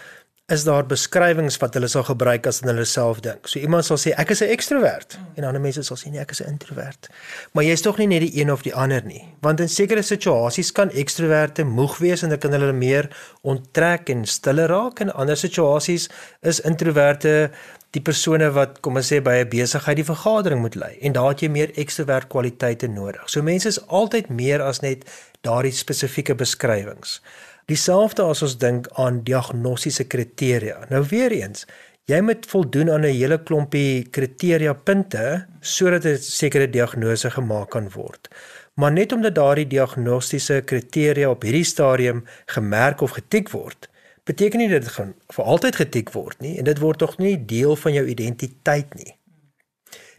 is 0.52 0.64
daar 0.68 0.84
beskrywings 0.86 1.58
wat 1.62 1.76
hulle 1.78 1.88
sal 1.92 2.04
gebruik 2.04 2.48
as 2.50 2.60
hulle 2.66 2.86
self 2.86 3.22
dink. 3.24 3.48
So 3.48 3.60
iemand 3.60 3.88
sal 3.88 4.00
sê 4.02 4.12
ek 4.20 4.34
is 4.36 4.42
'n 4.44 4.52
ekstrovert 4.52 5.18
mm. 5.18 5.38
en 5.38 5.44
ander 5.48 5.62
mense 5.62 5.84
sal 5.84 5.98
sê 5.98 6.12
nee, 6.12 6.20
ek 6.20 6.32
is 6.32 6.42
'n 6.42 6.52
introvert. 6.52 7.10
Maar 7.54 7.64
jy's 7.64 7.82
tog 7.82 7.98
nie 7.98 8.08
net 8.08 8.22
die 8.22 8.42
een 8.42 8.52
of 8.52 8.62
die 8.62 8.76
ander 8.76 9.04
nie, 9.06 9.24
want 9.42 9.60
in 9.60 9.70
sekere 9.70 10.02
situasies 10.02 10.72
kan 10.72 10.90
ekstroverte 10.92 11.64
moeg 11.64 11.98
wees 11.98 12.24
en 12.24 12.30
dan 12.30 12.40
kan 12.40 12.52
hulle 12.52 12.74
meer 12.74 13.10
onttrek 13.42 14.10
en 14.10 14.26
stiller 14.26 14.68
raak 14.68 15.00
en 15.00 15.14
ander 15.14 15.38
situasies 15.38 16.10
is 16.42 16.60
introverte 16.60 17.52
die 17.92 18.02
persone 18.02 18.48
wat 18.56 18.80
kom 18.82 18.96
ons 18.96 19.12
sê 19.12 19.20
by 19.24 19.44
'n 19.44 19.50
besigheid 19.50 19.98
die 19.98 20.12
vergadering 20.14 20.62
moet 20.62 20.76
lei 20.76 20.98
en 21.02 21.14
daar 21.14 21.30
het 21.30 21.42
jy 21.42 21.50
meer 21.50 21.72
ekstrovert 21.76 22.30
kwaliteite 22.30 22.88
nodig. 22.88 23.30
So 23.30 23.42
mense 23.42 23.68
is 23.68 23.80
altyd 23.88 24.30
meer 24.30 24.62
as 24.62 24.82
net 24.82 25.04
daardie 25.42 25.72
spesifieke 25.72 26.36
beskrywings. 26.36 27.22
Dieselfde 27.72 28.26
as 28.28 28.42
ons 28.44 28.58
dink 28.60 28.90
aan 29.00 29.22
diagnostiese 29.24 30.04
kriteria. 30.12 30.82
Nou 30.92 31.06
weer 31.08 31.32
eens, 31.32 31.64
jy 32.12 32.18
moet 32.26 32.48
voldoen 32.52 32.90
aan 32.92 33.06
'n 33.08 33.16
hele 33.16 33.38
klompie 33.48 34.10
kriteria 34.12 34.74
punte 34.74 35.48
sodat 35.62 36.06
'n 36.06 36.18
sekere 36.18 36.68
diagnose 36.70 37.30
gemaak 37.32 37.70
kan 37.70 37.88
word. 37.90 38.28
Maar 38.76 38.92
net 38.92 39.12
omdat 39.12 39.36
daardie 39.36 39.68
diagnostiese 39.68 40.62
kriteria 40.66 41.30
op 41.30 41.42
hierdie 41.44 41.64
stadium 41.64 42.26
gemerk 42.46 43.02
of 43.02 43.12
getik 43.12 43.50
word, 43.50 43.90
beteken 44.26 44.60
nie 44.60 44.70
dit 44.70 44.88
gaan 44.88 45.14
vir 45.34 45.46
altyd 45.46 45.76
getik 45.76 46.12
word 46.14 46.40
nie 46.40 46.58
en 46.58 46.64
dit 46.64 46.80
word 46.80 46.98
tog 46.98 47.18
nie 47.18 47.46
deel 47.46 47.76
van 47.76 47.94
jou 47.94 48.06
identiteit 48.06 48.94
nie. 48.96 49.16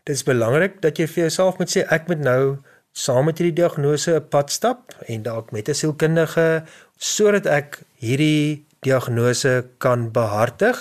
Dit 0.05 0.17
is 0.17 0.25
belangrik 0.25 0.81
dat 0.81 0.99
jy 0.99 1.07
vir 1.07 1.23
jouself 1.23 1.59
moet 1.59 1.71
sê 1.77 1.85
ek 1.89 2.09
moet 2.09 2.19
nou 2.19 2.59
saam 2.93 3.25
met 3.25 3.39
hierdie 3.41 3.57
diagnose 3.63 4.15
'n 4.15 4.29
pad 4.29 4.51
stap 4.51 4.93
en 5.09 5.23
dalk 5.23 5.53
met 5.53 5.69
'n 5.69 5.75
sielkundige 5.75 6.65
sodat 7.03 7.49
ek 7.51 7.81
hierdie 7.99 8.63
diagnose 8.87 9.65
kan 9.83 10.07
behartig 10.15 10.79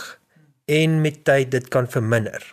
en 0.69 0.99
met 1.01 1.23
tyd 1.25 1.49
dit 1.55 1.69
kan 1.73 1.89
verminder. 1.89 2.43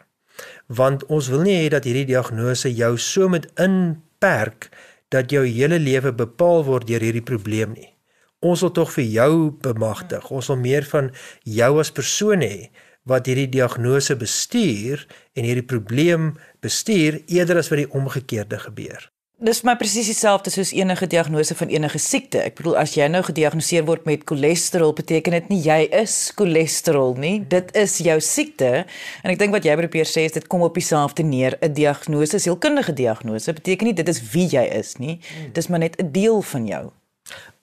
Want 0.72 1.04
ons 1.12 1.28
wil 1.32 1.44
nie 1.44 1.58
hê 1.60 1.68
dat 1.72 1.84
hierdie 1.84 2.08
diagnose 2.08 2.72
jou 2.72 2.94
so 2.96 3.28
met 3.28 3.48
inperk 3.60 4.70
dat 5.12 5.32
jou 5.32 5.44
hele 5.44 5.78
lewe 5.80 6.14
bepaal 6.16 6.64
word 6.64 6.88
deur 6.88 7.04
hierdie 7.04 7.24
probleem 7.24 7.76
nie. 7.76 7.92
Ons 8.40 8.62
wil 8.64 8.72
tog 8.72 8.92
vir 8.94 9.04
jou 9.04 9.32
bemagtig. 9.64 10.30
Ons 10.30 10.48
wil 10.52 10.60
meer 10.62 10.86
van 10.88 11.10
jou 11.44 11.72
as 11.82 11.92
persoon 11.92 12.44
hê 12.44 12.68
wat 13.08 13.28
hierdie 13.28 13.50
diagnose 13.52 14.16
bestuur 14.20 15.04
en 15.36 15.44
hierdie 15.44 15.66
probleem 15.66 16.34
bestuur 16.64 17.20
eerder 17.26 17.60
as 17.60 17.72
wat 17.72 17.82
die 17.82 17.92
omgekeerde 18.00 18.60
gebeur. 18.64 19.08
Dis 19.38 19.60
maar 19.62 19.76
presies 19.78 20.08
dieselfde 20.10 20.50
soos 20.50 20.72
enige 20.74 21.06
diagnose 21.06 21.54
van 21.54 21.70
enige 21.70 21.98
siekte. 22.02 22.40
Ek 22.42 22.56
bedoel 22.58 22.74
as 22.80 22.96
jy 22.98 23.06
nou 23.06 23.20
gediagnoseer 23.22 23.84
word 23.86 24.02
met 24.08 24.24
cholesterol, 24.26 24.90
beteken 24.98 25.36
dit 25.36 25.52
nie 25.52 25.58
jy 25.62 25.76
is 25.94 26.14
cholesterol 26.34 27.14
nie. 27.22 27.36
Dit 27.46 27.70
is 27.78 27.94
jou 28.02 28.16
siekte. 28.18 28.82
En 29.22 29.30
ek 29.30 29.38
dink 29.38 29.54
wat 29.54 29.68
jy 29.68 29.76
probeer 29.78 30.10
sê 30.10 30.24
is 30.26 30.34
dit 30.34 30.48
kom 30.50 30.64
op 30.66 30.74
dieselfde 30.74 31.22
neer. 31.22 31.54
'n 31.62 31.70
Diagnose, 31.70 32.42
sielkundige 32.42 32.92
diagnose, 32.92 33.54
beteken 33.54 33.86
nie 33.86 33.94
dit 33.94 34.08
is 34.08 34.18
wie 34.32 34.48
jy 34.50 34.64
is 34.74 34.96
nie. 34.98 35.20
Dis 35.54 35.70
maar 35.70 35.86
net 35.86 35.94
'n 36.02 36.10
deel 36.10 36.42
van 36.42 36.66
jou. 36.66 36.90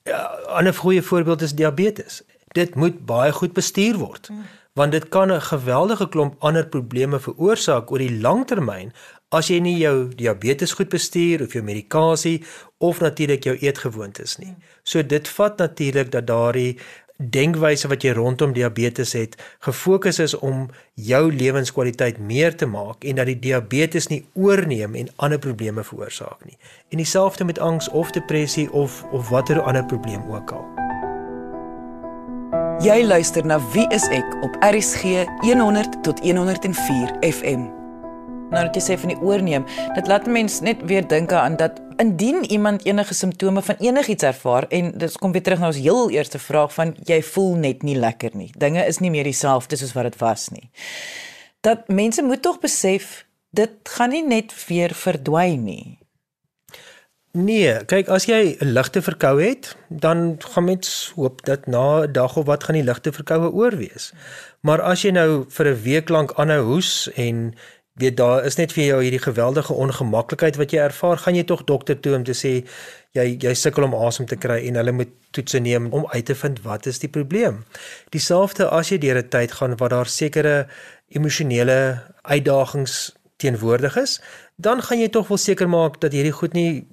Ja, 0.08 0.32
'n 0.56 0.72
goeie 0.72 1.02
voorbeeld 1.02 1.42
is 1.42 1.52
diabetes. 1.52 2.22
Dit 2.56 2.74
moet 2.74 3.04
baie 3.04 3.32
goed 3.32 3.52
bestuur 3.52 3.98
word. 3.98 4.30
Want 4.76 4.92
dit 4.92 5.08
kan 5.08 5.32
'n 5.32 5.40
geweldige 5.40 6.08
klomp 6.08 6.34
ander 6.38 6.66
probleme 6.66 7.20
veroorsaak 7.20 7.90
oor 7.90 7.98
die 7.98 8.20
lang 8.20 8.46
termyn 8.46 8.92
as 9.28 9.48
jy 9.48 9.58
nie 9.60 9.78
jou 9.78 10.08
diabetes 10.14 10.72
goed 10.72 10.88
bestuur 10.88 11.42
of 11.42 11.52
jou 11.52 11.64
medikasie 11.64 12.44
of 12.78 13.00
natuurlik 13.00 13.44
jou 13.44 13.56
eetgewoontes 13.56 14.36
nie. 14.36 14.54
So 14.82 15.02
dit 15.02 15.28
vat 15.28 15.58
natuurlik 15.58 16.10
dat 16.10 16.26
daardie 16.26 16.78
denkwyse 17.16 17.88
wat 17.88 18.02
jy 18.02 18.12
rondom 18.12 18.52
diabetes 18.52 19.12
het, 19.12 19.36
gefokus 19.58 20.18
is 20.18 20.34
om 20.34 20.68
jou 20.94 21.32
lewenskwaliteit 21.32 22.18
meer 22.18 22.56
te 22.56 22.66
maak 22.66 23.04
en 23.04 23.16
dat 23.16 23.26
die 23.26 23.38
diabetes 23.38 24.06
nie 24.06 24.26
oorneem 24.34 24.94
en 24.94 25.08
ander 25.16 25.38
probleme 25.38 25.84
veroorsaak 25.84 26.44
nie. 26.44 26.58
En 26.88 26.96
dieselfde 26.96 27.44
met 27.44 27.58
angs 27.58 27.88
of 27.88 28.10
depressie 28.10 28.72
of 28.72 29.04
of 29.12 29.28
watter 29.28 29.60
ander 29.60 29.84
probleem 29.84 30.22
ook 30.32 30.50
al. 30.50 30.85
Jy 32.84 33.06
luister 33.06 33.46
na 33.46 33.56
Wie 33.72 33.86
is 33.94 34.04
ek 34.12 34.36
op 34.44 34.56
RCG 34.60 35.24
100 35.40 36.02
tot 36.04 36.20
104 36.20 37.16
FM 37.24 37.66
nou 38.50 38.62
net 38.62 38.76
sê 38.84 38.94
van 39.00 39.10
die 39.10 39.18
oorneem, 39.18 39.64
dit 39.96 40.08
laat 40.10 40.28
mense 40.30 40.62
net 40.64 40.82
weer 40.86 41.06
dink 41.08 41.32
aan 41.34 41.56
dat 41.58 41.80
indien 42.02 42.44
iemand 42.52 42.84
enige 42.86 43.14
simptome 43.14 43.62
van 43.62 43.80
enigiets 43.82 44.26
ervaar 44.28 44.68
en 44.68 44.92
dit 44.98 45.18
kom 45.18 45.32
weer 45.32 45.42
terug 45.42 45.62
na 45.62 45.70
ons 45.72 45.80
heel 45.80 46.10
eerste 46.14 46.38
vraag 46.38 46.74
van 46.74 46.94
jy 47.08 47.22
voel 47.32 47.54
net 47.64 47.82
nie 47.82 47.96
lekker 47.98 48.36
nie. 48.36 48.50
Dinge 48.58 48.84
is 48.86 49.00
nie 49.02 49.10
meer 49.10 49.26
dieselfde 49.26 49.76
soos 49.76 49.94
wat 49.96 50.10
dit 50.10 50.20
was 50.20 50.48
nie. 50.54 50.70
Dat 51.66 51.88
mense 51.88 52.22
moet 52.22 52.42
tog 52.42 52.60
besef 52.62 53.24
dit 53.50 53.72
gaan 53.96 54.12
nie 54.12 54.22
net 54.26 54.54
weer 54.68 54.94
verdwyn 54.94 55.64
nie. 55.64 55.98
Nee, 57.36 57.72
kyk 57.84 58.08
as 58.08 58.24
jy 58.24 58.56
'n 58.64 58.72
ligte 58.72 59.02
verkoue 59.02 59.44
het, 59.44 59.76
dan 59.88 60.38
gaan 60.40 60.64
mens 60.64 61.12
hoop 61.16 61.44
dat 61.44 61.66
na 61.66 62.06
'n 62.06 62.12
dag 62.12 62.36
of 62.36 62.46
wat 62.46 62.64
gaan 62.64 62.74
die 62.74 62.84
ligte 62.84 63.12
verkoue 63.12 63.52
oorwees. 63.52 64.12
Maar 64.60 64.80
as 64.80 65.02
jy 65.02 65.10
nou 65.10 65.44
vir 65.48 65.66
'n 65.66 65.82
week 65.82 66.08
lank 66.08 66.32
aanhou 66.32 66.62
hoes 66.62 67.10
en 67.14 67.54
weet 67.92 68.16
daar 68.16 68.44
is 68.44 68.56
net 68.56 68.72
vir 68.72 68.84
jou 68.84 69.02
hierdie 69.02 69.20
geweldige 69.20 69.72
ongemaklikheid 69.72 70.56
wat 70.56 70.70
jy 70.70 70.78
ervaar, 70.78 71.18
gaan 71.18 71.34
jy 71.34 71.44
tog 71.44 71.64
dokter 71.64 72.00
toe 72.00 72.14
om 72.14 72.24
te 72.24 72.32
sê 72.32 72.64
jy 73.12 73.36
jy 73.38 73.54
sukkel 73.54 73.84
om 73.84 73.94
asem 73.94 74.26
te 74.26 74.36
kry 74.36 74.66
en 74.66 74.74
hulle 74.74 74.92
moet 74.92 75.12
toetse 75.30 75.58
neem 75.58 75.92
om 75.92 76.06
uit 76.06 76.24
te 76.24 76.34
vind 76.34 76.62
wat 76.62 76.86
is 76.86 76.98
die 76.98 77.08
probleem. 77.08 77.64
Dieselfde 78.10 78.68
as 78.68 78.88
jy 78.88 78.98
deur 78.98 79.18
'n 79.18 79.28
tyd 79.28 79.52
gaan 79.52 79.76
waar 79.76 79.88
daar 79.88 80.06
sekere 80.06 80.66
emosionele 81.08 82.02
uitdagings 82.22 83.12
teenwoordig 83.36 83.96
is, 83.96 84.20
dan 84.56 84.82
gaan 84.82 84.98
jy 84.98 85.08
tog 85.08 85.28
wel 85.28 85.38
seker 85.38 85.68
maak 85.68 86.00
dat 86.00 86.12
hierdie 86.12 86.32
goed 86.32 86.52
nie 86.52 86.86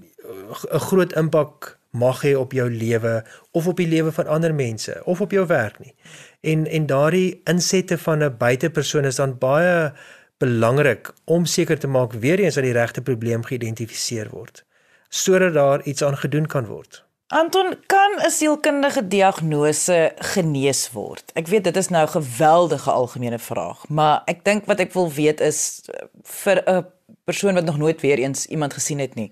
'n 0.72 0.80
groot 0.80 1.14
impak 1.14 1.78
mag 1.92 2.22
hê 2.24 2.34
op 2.36 2.52
jou 2.52 2.70
lewe 2.70 3.24
of 3.52 3.68
op 3.68 3.78
die 3.78 3.88
lewe 3.88 4.12
van 4.12 4.28
ander 4.28 4.54
mense 4.54 5.02
of 5.06 5.22
op 5.22 5.32
jou 5.32 5.46
werk 5.48 5.80
nie. 5.80 5.96
En 6.42 6.68
en 6.68 6.86
daardie 6.86 7.42
insette 7.44 7.98
van 7.98 8.24
'n 8.24 8.38
buitepersoon 8.38 9.06
is 9.06 9.16
dan 9.16 9.38
baie 9.38 9.94
belangrik 10.38 11.14
om 11.26 11.46
seker 11.46 11.80
te 11.80 11.88
maak 11.88 12.14
weer 12.14 12.40
eens 12.40 12.56
dat 12.56 12.64
die 12.64 12.74
regte 12.74 13.02
probleem 13.02 13.44
geïdentifiseer 13.44 14.30
word 14.30 14.66
sodat 15.14 15.54
daar 15.54 15.84
iets 15.84 16.04
aan 16.04 16.18
gedoen 16.18 16.46
kan 16.46 16.66
word. 16.66 17.04
Anton, 17.28 17.76
kan 17.86 18.12
'n 18.26 18.30
sielkundige 18.30 19.08
diagnose 19.08 20.12
genees 20.16 20.92
word? 20.92 21.32
Ek 21.34 21.48
weet 21.48 21.64
dit 21.64 21.78
is 21.78 21.88
nou 21.88 22.06
'n 22.06 22.10
geweldige 22.22 22.92
algemene 22.92 23.40
vraag, 23.40 23.88
maar 23.90 24.22
ek 24.26 24.44
dink 24.44 24.66
wat 24.66 24.80
ek 24.80 24.94
wil 24.94 25.12
weet 25.12 25.40
is 25.40 25.82
vir 26.24 26.64
'n 26.66 26.86
persoon 27.24 27.54
wat 27.54 27.66
nog 27.66 27.78
nooit 27.78 28.02
weer 28.02 28.18
eens 28.18 28.46
iemand 28.46 28.74
gesien 28.74 29.00
het 29.00 29.16
nie. 29.16 29.32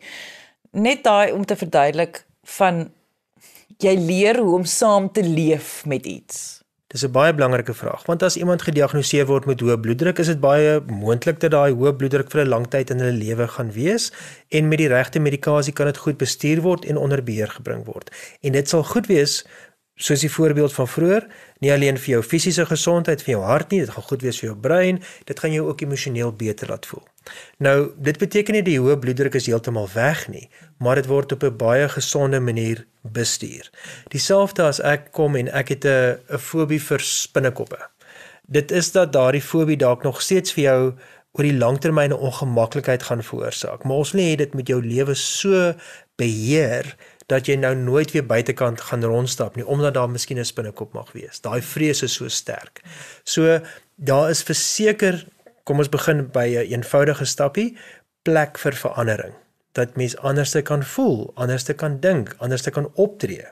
Net 0.71 1.03
daai 1.03 1.31
om 1.35 1.45
te 1.45 1.55
verduidelik 1.59 2.23
van 2.57 2.85
jy 3.83 3.91
leer 3.99 4.37
hoe 4.39 4.53
om 4.55 4.65
saam 4.65 5.09
te 5.11 5.23
leef 5.23 5.81
met 5.85 6.05
iets. 6.05 6.61
Dis 6.87 7.03
'n 7.03 7.11
baie 7.11 7.33
belangrike 7.33 7.73
vraag 7.73 8.05
want 8.05 8.23
as 8.23 8.37
iemand 8.37 8.61
gediagnoseer 8.61 9.25
word 9.25 9.45
met 9.45 9.59
hoë 9.59 9.79
bloeddruk, 9.79 10.19
is 10.19 10.27
dit 10.27 10.39
baie 10.39 10.79
moontlik 10.87 11.39
dat 11.39 11.51
daai 11.51 11.71
hoë 11.73 11.95
bloeddruk 11.95 12.31
vir 12.31 12.41
'n 12.41 12.47
lang 12.47 12.67
tyd 12.67 12.89
in 12.89 12.99
hulle 12.99 13.17
lewe 13.17 13.47
gaan 13.47 13.71
wees 13.71 14.11
en 14.49 14.67
met 14.67 14.77
die 14.77 14.87
regte 14.87 15.19
medikasie 15.19 15.73
kan 15.73 15.85
dit 15.85 15.97
goed 15.97 16.17
bestuur 16.17 16.61
word 16.61 16.85
en 16.85 16.97
onder 16.97 17.23
beheer 17.23 17.47
gebring 17.47 17.85
word. 17.85 18.11
En 18.41 18.51
dit 18.51 18.69
sal 18.69 18.83
goed 18.83 19.07
wees 19.07 19.45
soos 20.01 20.23
die 20.23 20.31
voorbeeld 20.31 20.73
van 20.73 20.89
vroeër, 20.89 21.27
nie 21.61 21.71
alleen 21.73 21.99
vir 22.01 22.15
jou 22.15 22.21
fisiese 22.25 22.65
gesondheid, 22.65 23.21
vir 23.21 23.35
jou 23.35 23.43
hart 23.45 23.73
nie, 23.73 23.83
dit 23.85 23.93
gaan 23.93 24.07
goed 24.07 24.25
wees 24.25 24.39
vir 24.41 24.49
jou 24.49 24.57
brein, 24.57 25.01
dit 25.29 25.39
gaan 25.39 25.53
jou 25.53 25.67
ook 25.69 25.83
emosioneel 25.85 26.33
beter 26.37 26.73
laat 26.73 26.87
voel. 26.89 27.03
Nou, 27.61 27.91
dit 28.01 28.17
beteken 28.17 28.57
nie 28.57 28.63
die 28.65 28.79
hoë 28.81 28.97
bloeddruk 29.01 29.37
is 29.37 29.45
heeltemal 29.49 29.89
weg 29.93 30.25
nie, 30.33 30.47
maar 30.81 30.97
dit 30.97 31.09
word 31.11 31.31
op 31.37 31.43
'n 31.43 31.57
baie 31.57 31.87
gesonde 31.89 32.39
manier 32.39 32.85
bestuur. 33.01 33.69
Dieselfde 34.09 34.63
as 34.63 34.79
ek 34.79 35.11
kom 35.11 35.35
en 35.35 35.47
ek 35.47 35.69
het 35.69 35.85
'n 35.85 36.17
'n 36.33 36.37
fobie 36.37 36.81
vir 36.81 36.99
spinnekoppe. 36.99 37.79
Dit 38.47 38.71
is 38.71 38.91
dat 38.91 39.13
daardie 39.13 39.41
fobie 39.41 39.77
dalk 39.77 40.03
nog 40.03 40.21
steeds 40.21 40.53
vir 40.53 40.63
jou 40.63 40.93
oor 41.31 41.43
die 41.43 41.57
langtermyn 41.57 42.13
ongemaklikheid 42.13 43.03
gaan 43.03 43.23
veroorsaak, 43.23 43.83
maar 43.83 43.97
ons 43.97 44.13
lê 44.13 44.29
het 44.31 44.37
dit 44.37 44.53
met 44.53 44.67
jou 44.67 44.81
lewe 44.81 45.13
so 45.15 45.73
beheer 46.15 46.95
dat 47.27 47.47
jy 47.47 47.55
nou 47.55 47.75
nooit 47.75 48.11
weer 48.11 48.25
buitekant 48.25 48.81
gaan 48.81 49.03
rondstap 49.03 49.55
nie 49.55 49.65
omdat 49.65 49.93
daar 49.93 50.09
miskien 50.09 50.39
'n 50.39 50.45
spinnekop 50.45 50.93
mag 50.93 51.11
wees. 51.11 51.41
Daai 51.41 51.61
vrees 51.61 52.01
is 52.01 52.13
so 52.13 52.27
sterk. 52.27 52.81
So 53.23 53.59
daar 53.95 54.29
is 54.29 54.43
verseker, 54.43 55.25
kom 55.63 55.77
ons 55.77 55.89
begin 55.89 56.31
by 56.31 56.47
'n 56.47 56.57
een 56.57 56.71
eenvoudige 56.71 57.25
stappie, 57.25 57.77
plek 58.23 58.57
vir 58.57 58.73
verandering. 58.73 59.33
Dat 59.71 59.95
mens 59.95 60.17
anderste 60.17 60.61
kan 60.61 60.83
voel, 60.83 61.31
anderste 61.35 61.73
kan 61.73 61.99
dink, 61.99 62.35
anderste 62.37 62.69
kan 62.69 62.91
optree 62.93 63.47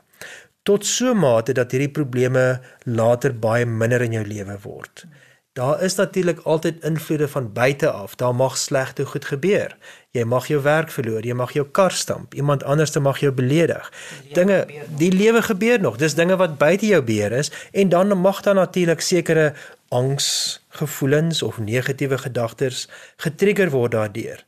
tot 0.70 0.86
so 0.86 1.16
mate 1.18 1.56
dat 1.58 1.72
hierdie 1.74 1.92
probleme 1.94 2.60
later 2.86 3.34
baie 3.34 3.66
minder 3.66 4.04
in 4.06 4.18
jou 4.20 4.26
lewe 4.28 4.58
word. 4.66 5.06
Daar 5.54 5.82
is 5.84 5.96
natuurlik 5.96 6.40
altyd 6.40 6.84
invloede 6.84 7.28
van 7.28 7.54
buite 7.54 7.92
af. 7.92 8.16
Daar 8.16 8.36
mag 8.36 8.58
slegte 8.58 9.06
goed 9.06 9.26
gebeur. 9.26 9.78
Jy 10.12 10.24
mag 10.24 10.48
jou 10.48 10.62
werk 10.62 10.92
verloor, 10.92 11.26
jy 11.26 11.34
mag 11.34 11.52
jou 11.54 11.66
kar 11.72 11.92
stamp, 11.92 12.34
iemand 12.34 12.64
anderste 12.64 13.00
mag 13.00 13.20
jou 13.20 13.32
beledig. 13.34 13.92
Dinge, 14.34 14.66
die 14.98 15.12
lewe 15.12 15.42
gebeur 15.42 15.82
nog. 15.82 15.98
Dis 15.98 16.16
dinge 16.16 16.38
wat 16.38 16.58
buite 16.58 16.86
jou 16.86 17.02
beheer 17.04 17.32
is 17.32 17.52
en 17.72 17.90
dan 17.90 18.18
mag 18.18 18.42
daar 18.42 18.56
natuurlik 18.56 19.02
sekere 19.02 19.54
angsgevoelens 19.88 21.42
of 21.42 21.58
negatiewe 21.58 22.18
gedagtes 22.18 22.90
getrigger 23.18 23.70
word 23.70 23.92
daardeur. 23.92 24.46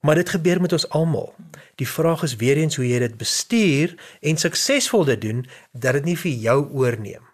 Maar 0.00 0.14
dit 0.14 0.28
gebeur 0.28 0.60
met 0.60 0.72
ons 0.72 0.88
almal. 0.88 1.34
Die 1.74 1.88
vraag 1.88 2.22
is 2.22 2.36
weer 2.36 2.56
eens 2.56 2.76
hoe 2.76 2.88
jy 2.88 2.98
dit 2.98 3.16
bestuur 3.16 3.94
en 4.20 4.36
suksesvol 4.36 5.04
dit 5.04 5.20
doen 5.20 5.44
dat 5.72 5.92
dit 5.92 6.04
nie 6.04 6.18
vir 6.18 6.32
jou 6.32 6.58
oorneem 6.72 7.31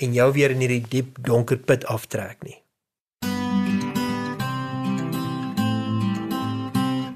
en 0.00 0.16
jou 0.16 0.32
weer 0.32 0.54
in 0.54 0.64
hierdie 0.64 0.82
diep 0.88 1.20
donker 1.26 1.60
put 1.60 1.84
aftrek 1.92 2.42
nie. 2.46 2.58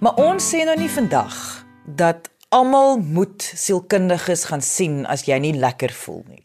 Maar 0.04 0.18
ons 0.20 0.44
sê 0.52 0.66
nou 0.68 0.76
nie 0.76 0.90
vandag 0.92 1.36
dat 1.84 2.28
almal 2.52 2.98
moet 3.00 3.42
sielkundiges 3.42 4.44
gaan 4.50 4.62
sien 4.62 5.04
as 5.08 5.24
jy 5.24 5.38
nie 5.40 5.54
lekker 5.56 5.94
voel 5.96 6.20
nie. 6.28 6.42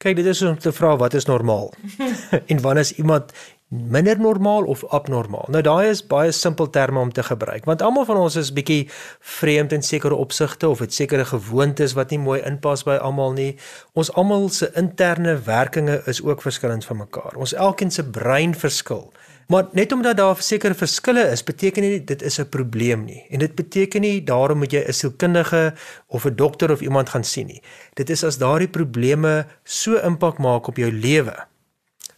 Kyk, 0.00 0.16
dit 0.16 0.26
is 0.32 0.40
om 0.44 0.56
te 0.60 0.72
vra 0.72 0.94
wat 1.00 1.14
is 1.16 1.28
normaal? 1.28 1.70
en 2.50 2.62
wanneer 2.64 2.84
is 2.84 2.94
iemand 2.96 3.32
minder 3.68 4.20
normaal 4.20 4.64
of 4.64 4.84
abnormaal? 4.84 5.46
Nou 5.48 5.62
daai 5.62 5.88
is 5.88 6.02
baie 6.06 6.32
simpel 6.32 6.70
terme 6.70 7.00
om 7.00 7.12
te 7.12 7.22
gebruik, 7.22 7.64
want 7.64 7.82
almal 7.82 8.04
van 8.04 8.16
ons 8.16 8.36
is 8.36 8.52
bietjie 8.54 8.88
vreemd 9.20 9.72
in 9.72 9.82
sekere 9.82 10.14
opsigte 10.14 10.68
of 10.68 10.78
het 10.84 10.94
sekere 10.94 11.24
gewoontes 11.24 11.96
wat 11.98 12.10
nie 12.10 12.18
mooi 12.18 12.40
inpas 12.42 12.84
by 12.84 12.96
almal 12.96 13.32
nie. 13.32 13.56
Ons 13.92 14.12
almal 14.14 14.48
se 14.48 14.70
interne 14.78 15.36
werkinge 15.46 16.02
is 16.06 16.22
ook 16.22 16.42
verskillend 16.42 16.84
van 16.84 17.02
mekaar. 17.04 17.36
Ons 17.36 17.54
elkeen 17.54 17.90
se 17.90 18.04
brein 18.04 18.54
verskil. 18.54 19.12
Maar 19.46 19.66
net 19.72 19.92
omdat 19.92 20.16
daar 20.16 20.36
sekere 20.40 20.74
verskille 20.74 21.26
is, 21.28 21.44
beteken 21.44 21.82
nie 21.82 22.04
dit 22.04 22.22
is 22.22 22.38
'n 22.40 22.48
probleem 22.48 23.04
nie. 23.04 23.26
En 23.30 23.38
dit 23.38 23.54
beteken 23.54 24.00
nie 24.00 24.24
daarom 24.24 24.58
moet 24.58 24.72
jy 24.72 24.84
'n 24.86 24.92
sielkundige 24.92 25.74
of 26.06 26.24
'n 26.24 26.36
dokter 26.36 26.70
of 26.72 26.80
iemand 26.80 27.08
gaan 27.08 27.24
sien 27.24 27.46
nie. 27.46 27.62
Dit 27.94 28.10
is 28.10 28.24
as 28.24 28.38
daardie 28.38 28.68
probleme 28.68 29.46
so 29.64 29.96
impak 29.96 30.38
maak 30.38 30.66
op 30.68 30.76
jou 30.76 30.92
lewe 30.92 31.46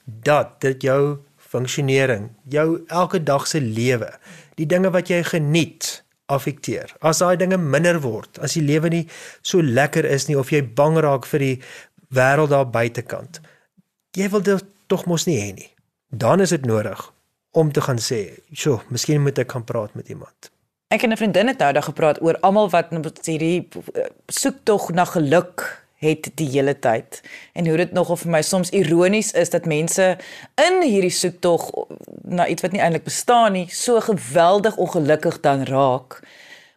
dat 0.04 0.60
dit 0.60 0.82
jou 0.82 1.18
funksionering, 1.56 2.30
jou 2.52 2.68
elke 2.92 3.22
dag 3.22 3.46
se 3.48 3.60
lewe, 3.60 4.12
die 4.60 4.68
dinge 4.68 4.92
wat 4.94 5.10
jy 5.12 5.22
geniet, 5.26 5.96
affekteer. 6.32 6.90
As 7.06 7.20
daai 7.22 7.36
dinge 7.38 7.58
minder 7.60 8.00
word, 8.02 8.40
as 8.42 8.56
die 8.58 8.64
lewe 8.66 8.90
nie 8.92 9.04
so 9.46 9.62
lekker 9.62 10.06
is 10.08 10.26
nie 10.28 10.38
of 10.38 10.50
jy 10.54 10.62
bang 10.78 10.98
raak 11.04 11.26
vir 11.30 11.44
die 11.44 11.54
wêreld 12.14 12.52
daar 12.54 12.66
buitekant. 12.70 13.40
Jy 14.16 14.30
wil 14.32 14.42
dit 14.46 14.66
tog 14.90 15.06
mos 15.10 15.26
nie 15.28 15.38
hê 15.38 15.52
nie. 15.54 15.70
Dan 16.10 16.42
is 16.42 16.54
dit 16.54 16.66
nodig 16.66 17.00
om 17.56 17.72
te 17.72 17.80
gaan 17.80 17.98
sê, 17.98 18.38
"Sjoe, 18.52 18.80
miskien 18.90 19.22
moet 19.22 19.38
ek 19.38 19.52
gaan 19.52 19.64
praat 19.64 19.94
met 19.94 20.08
iemand." 20.08 20.50
Ek 20.88 21.02
en 21.02 21.12
'n 21.12 21.16
vriendin 21.16 21.48
het 21.48 21.58
nou 21.58 21.72
daag 21.72 21.84
gepraat 21.84 22.22
oor 22.22 22.38
almal 22.40 22.70
wat 22.70 22.90
hierdie 23.24 23.68
eh, 23.94 24.06
soek 24.26 24.56
tog 24.64 24.92
na 24.92 25.04
geluk 25.04 25.85
het 26.02 26.30
die 26.34 26.48
hele 26.48 26.78
tyd 26.78 27.22
en 27.52 27.66
hoe 27.66 27.76
dit 27.76 27.92
nogal 27.96 28.18
vir 28.20 28.30
my 28.30 28.42
soms 28.42 28.70
ironies 28.76 29.32
is 29.32 29.50
dat 29.50 29.66
mense 29.66 30.16
in 30.66 30.82
hierdie 30.82 31.14
soek 31.14 31.40
tog 31.40 31.70
na 32.24 32.46
iets 32.46 32.62
wat 32.62 32.72
nie 32.72 32.82
eintlik 32.84 33.06
bestaan 33.06 33.52
nie, 33.56 33.66
so 33.72 34.00
geweldig 34.00 34.76
ongelukkig 34.76 35.40
dan 35.40 35.64
raak, 35.64 36.20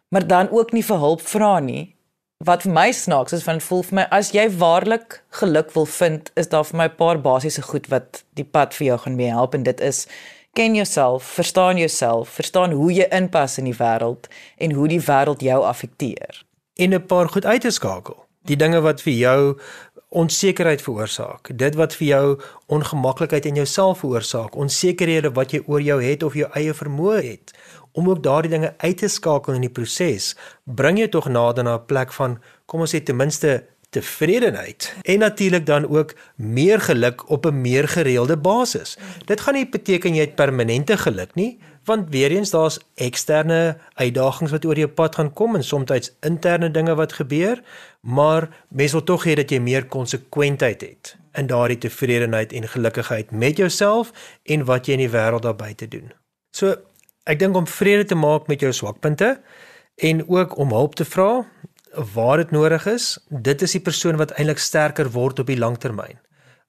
maar 0.08 0.26
dan 0.26 0.50
ook 0.50 0.72
nie 0.72 0.84
vir 0.84 0.98
hulp 1.02 1.20
vra 1.20 1.58
nie. 1.60 1.94
Wat 2.40 2.62
vir 2.64 2.72
my 2.72 2.88
snaaks 2.96 3.34
is 3.36 3.44
van 3.44 3.60
voel 3.60 3.82
vir 3.84 3.96
my 3.98 4.04
as 4.16 4.30
jy 4.32 4.46
waarlik 4.56 5.18
geluk 5.42 5.74
wil 5.74 5.84
vind, 5.86 6.30
is 6.40 6.48
daar 6.48 6.64
vir 6.64 6.76
my 6.76 6.86
'n 6.88 6.96
paar 6.96 7.20
basiese 7.20 7.62
goed 7.62 7.90
wat 7.92 8.24
die 8.34 8.44
pad 8.44 8.74
vir 8.74 8.86
jou 8.86 8.98
gaan 8.98 9.16
mee 9.16 9.28
help 9.28 9.54
en 9.54 9.62
dit 9.62 9.80
is 9.80 10.06
ken 10.52 10.74
jouself, 10.74 11.22
verstaan 11.24 11.76
jouself, 11.76 12.28
verstaan 12.28 12.72
hoe 12.72 12.92
jy 12.92 13.06
inpas 13.10 13.58
in 13.58 13.64
die 13.64 13.76
wêreld 13.76 14.28
en 14.56 14.72
hoe 14.72 14.88
die 14.88 15.00
wêreld 15.00 15.40
jou 15.40 15.64
affekteer. 15.64 16.44
En 16.74 16.94
'n 16.94 17.06
paar 17.06 17.28
goed 17.28 17.44
uit 17.44 17.60
te 17.60 17.70
skakel. 17.70 18.29
Die 18.48 18.56
dinge 18.56 18.80
wat 18.80 19.02
vir 19.04 19.12
jou 19.12 19.40
onsekerheid 20.10 20.82
veroorsaak, 20.82 21.52
dit 21.54 21.74
wat 21.78 21.94
vir 21.94 22.06
jou 22.06 22.24
ongemaklikheid 22.66 23.46
in 23.46 23.60
jouself 23.60 24.00
veroorsaak, 24.02 24.56
onsekerhede 24.58 25.30
wat 25.36 25.52
jy 25.54 25.60
oor 25.66 25.80
jou 25.80 26.00
het 26.02 26.22
of 26.26 26.34
jou 26.34 26.48
eie 26.58 26.74
vermoë 26.74 27.20
het, 27.22 27.52
om 27.92 28.08
ook 28.08 28.22
daardie 28.22 28.50
dinge 28.50 28.74
uit 28.78 28.98
te 28.98 29.08
skakel 29.08 29.54
in 29.54 29.66
die 29.66 29.72
proses, 29.72 30.34
bring 30.64 30.98
jy 30.98 31.08
tog 31.10 31.28
nader 31.28 31.64
na 31.64 31.76
'n 31.78 31.86
plek 31.86 32.12
van 32.12 32.38
kom 32.66 32.80
ons 32.80 32.94
sê 32.94 33.02
ten 33.02 33.16
minste 33.16 33.64
tevredenheid 33.90 34.94
en 35.02 35.18
natuurlik 35.18 35.66
dan 35.66 35.86
ook 35.88 36.14
meer 36.36 36.80
geluk 36.80 37.30
op 37.30 37.46
'n 37.46 37.60
meer 37.60 37.88
gereelde 37.88 38.36
basis. 38.36 38.98
Dit 39.26 39.40
gaan 39.40 39.54
nie 39.54 39.68
beteken 39.68 40.14
jy 40.14 40.20
het 40.20 40.34
permanente 40.34 40.96
geluk 40.96 41.34
nie, 41.34 41.58
want 41.84 42.10
weer 42.10 42.30
eens 42.30 42.50
daar's 42.50 42.78
eksterne 42.94 43.76
uitdagings 43.94 44.52
wat 44.52 44.64
oor 44.64 44.78
jou 44.78 44.88
pad 44.88 45.14
gaan 45.14 45.32
kom 45.32 45.56
en 45.56 45.64
soms 45.64 46.12
interne 46.20 46.70
dinge 46.70 46.94
wat 46.94 47.12
gebeur, 47.12 47.62
maar 48.00 48.48
mens 48.68 48.92
wil 48.92 49.04
tog 49.04 49.24
hê 49.24 49.34
dat 49.34 49.50
jy 49.50 49.58
meer 49.60 49.86
konsekwentheid 49.86 50.80
het 50.80 51.16
in 51.32 51.46
daardie 51.46 51.78
tevredenheid 51.78 52.52
en 52.52 52.68
gelukigheid 52.68 53.30
met 53.30 53.56
jouself 53.56 54.12
en 54.44 54.64
wat 54.64 54.86
jy 54.86 54.98
in 54.98 55.04
die 55.06 55.12
wêreld 55.12 55.42
daar 55.42 55.56
buite 55.56 55.88
doen. 55.88 56.12
So, 56.56 56.74
ek 57.24 57.38
dink 57.38 57.56
om 57.56 57.66
vrede 57.66 58.04
te 58.04 58.18
maak 58.18 58.48
met 58.50 58.60
jou 58.60 58.72
swakpunte 58.72 59.36
en 59.96 60.24
ook 60.28 60.56
om 60.58 60.72
hulp 60.74 60.94
te 60.94 61.04
vra 61.04 61.44
waar 62.14 62.36
dit 62.36 62.50
nodig 62.50 62.86
is, 62.86 63.18
dit 63.28 63.62
is 63.62 63.72
die 63.76 63.82
persoon 63.82 64.18
wat 64.18 64.34
eintlik 64.38 64.58
sterker 64.58 65.10
word 65.10 65.38
op 65.42 65.46
die 65.50 65.58
langtermyn. 65.58 66.18